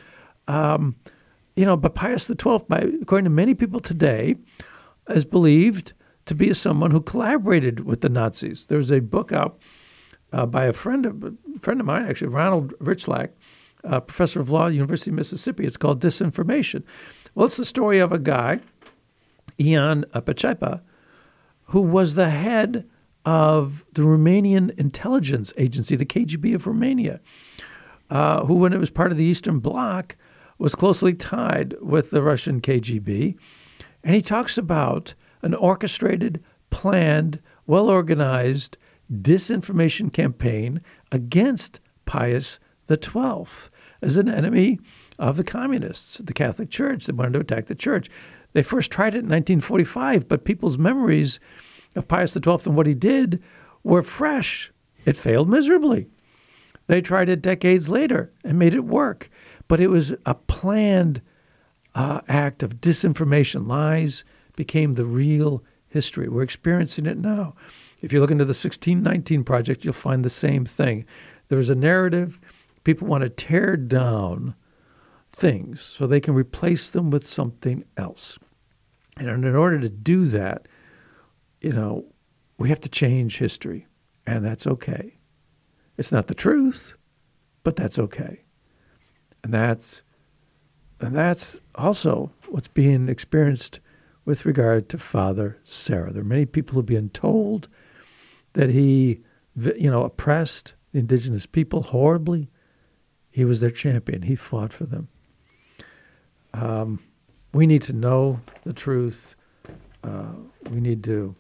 [0.48, 0.96] Um,
[1.56, 4.36] you know, but Pius XII, by, according to many people today,
[5.10, 5.94] is believed
[6.26, 8.66] to be someone who collaborated with the Nazis.
[8.66, 9.58] There's a book out
[10.34, 13.30] uh, by a friend of a friend of mine, actually, Ronald Rychlak,
[13.84, 15.66] uh, professor of law at University of Mississippi.
[15.66, 16.84] It's called Disinformation.
[17.34, 18.60] Well, it's the story of a guy,
[19.60, 20.82] Ion Pacepa,
[21.66, 22.88] who was the head
[23.26, 27.20] of the Romanian intelligence agency, the KGB of Romania,
[28.10, 30.16] uh, who, when it was part of the Eastern Bloc,
[30.58, 33.38] was closely tied with the Russian KGB.
[34.04, 38.78] And he talks about an orchestrated, planned, well organized
[39.12, 40.80] disinformation campaign
[41.12, 43.70] against Pius XII
[44.02, 44.80] as an enemy
[45.18, 47.06] of the communists, the Catholic Church.
[47.06, 48.10] They wanted to attack the church.
[48.54, 51.40] They first tried it in 1945, but people's memories
[51.96, 53.42] of Pius XII and what he did
[53.84, 54.72] were fresh.
[55.06, 56.08] It failed miserably.
[56.88, 59.30] They tried it decades later and made it work.
[59.68, 61.22] But it was a planned
[61.94, 63.68] uh, act of disinformation.
[63.68, 64.24] Lies
[64.56, 66.28] became the real history.
[66.28, 67.56] We're experiencing it now.
[68.02, 71.06] If you look into the 1619 Project, you'll find the same thing.
[71.48, 72.40] There's a narrative.
[72.84, 74.56] People want to tear down
[75.30, 78.38] things so they can replace them with something else.
[79.18, 80.68] And in order to do that,
[81.62, 82.06] you know,
[82.58, 83.88] we have to change history,
[84.26, 85.16] and that's okay.
[85.98, 86.96] It's not the truth,
[87.64, 88.45] but that's okay.
[89.46, 90.02] And that's
[91.00, 93.80] and that's also what's being experienced
[94.26, 96.12] with regard to Father Serra.
[96.12, 97.68] There are many people who have been told
[98.54, 99.20] that he,
[99.56, 102.50] you know, oppressed the indigenous people horribly.
[103.30, 104.24] He was their champion.
[104.24, 105.10] He fought for them.
[106.52, 107.02] Um,
[107.54, 109.36] we need to know the truth.
[110.04, 110.34] Uh,
[110.72, 111.36] we need to,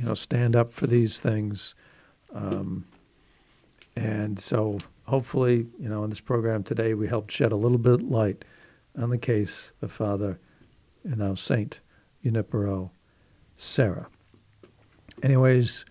[0.00, 1.76] you know, stand up for these things.
[2.34, 2.86] Um,
[3.94, 7.94] and so hopefully, you know, in this program today, we helped shed a little bit
[7.94, 8.44] of light
[8.96, 10.38] on the case of Father,
[11.02, 11.80] and know, Saint
[12.22, 12.92] Junipero
[13.56, 14.06] Serra.
[15.22, 15.84] Anyways,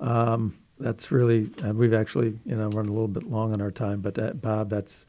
[0.00, 3.70] um, that's really, and we've actually, you know, run a little bit long on our
[3.70, 5.06] time, but uh, Bob, that's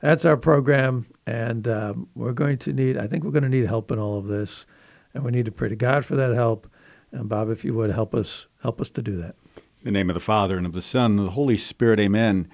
[0.00, 2.96] that's our program, and um, we're going to need.
[2.96, 4.64] I think we're going to need help in all of this,
[5.12, 6.70] and we need to pray to God for that help.
[7.10, 9.34] And Bob, if you would help us, help us to do that.
[9.80, 11.98] In the name of the Father and of the Son and of the Holy Spirit,
[11.98, 12.48] Amen.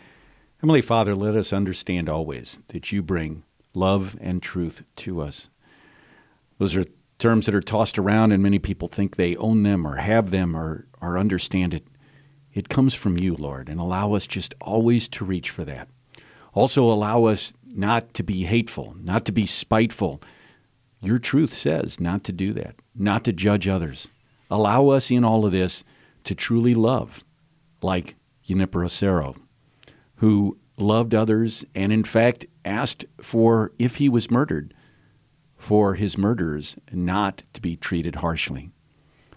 [0.64, 3.42] Heavenly Father, let us understand always that you bring
[3.74, 5.50] love and truth to us.
[6.56, 6.86] Those are
[7.18, 10.56] terms that are tossed around, and many people think they own them or have them
[10.56, 11.86] or, or understand it.
[12.54, 15.90] It comes from you, Lord, and allow us just always to reach for that.
[16.54, 20.22] Also, allow us not to be hateful, not to be spiteful.
[21.02, 24.08] Your truth says not to do that, not to judge others.
[24.50, 25.84] Allow us in all of this
[26.24, 27.22] to truly love,
[27.82, 29.34] like Junipero Serra,
[30.24, 34.72] who loved others and, in fact, asked for, if he was murdered,
[35.54, 38.70] for his murderers not to be treated harshly.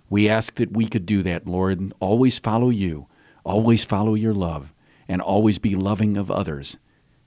[0.09, 3.07] We ask that we could do that, Lord, and always follow you,
[3.43, 4.73] always follow your love,
[5.09, 6.77] and always be loving of others.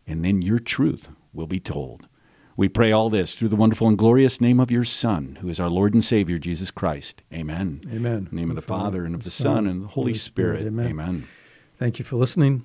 [0.06, 2.08] And then your truth will be told.
[2.56, 5.60] We pray all this through the wonderful and glorious name of your Son, who is
[5.60, 7.22] our Lord and Savior, Jesus Christ.
[7.30, 7.82] Amen.
[7.92, 8.16] Amen.
[8.16, 10.66] In the name of the Father, and of the Son, and the Holy Spirit.
[10.66, 10.86] Amen.
[10.86, 11.28] Amen.
[11.76, 12.64] Thank you for listening.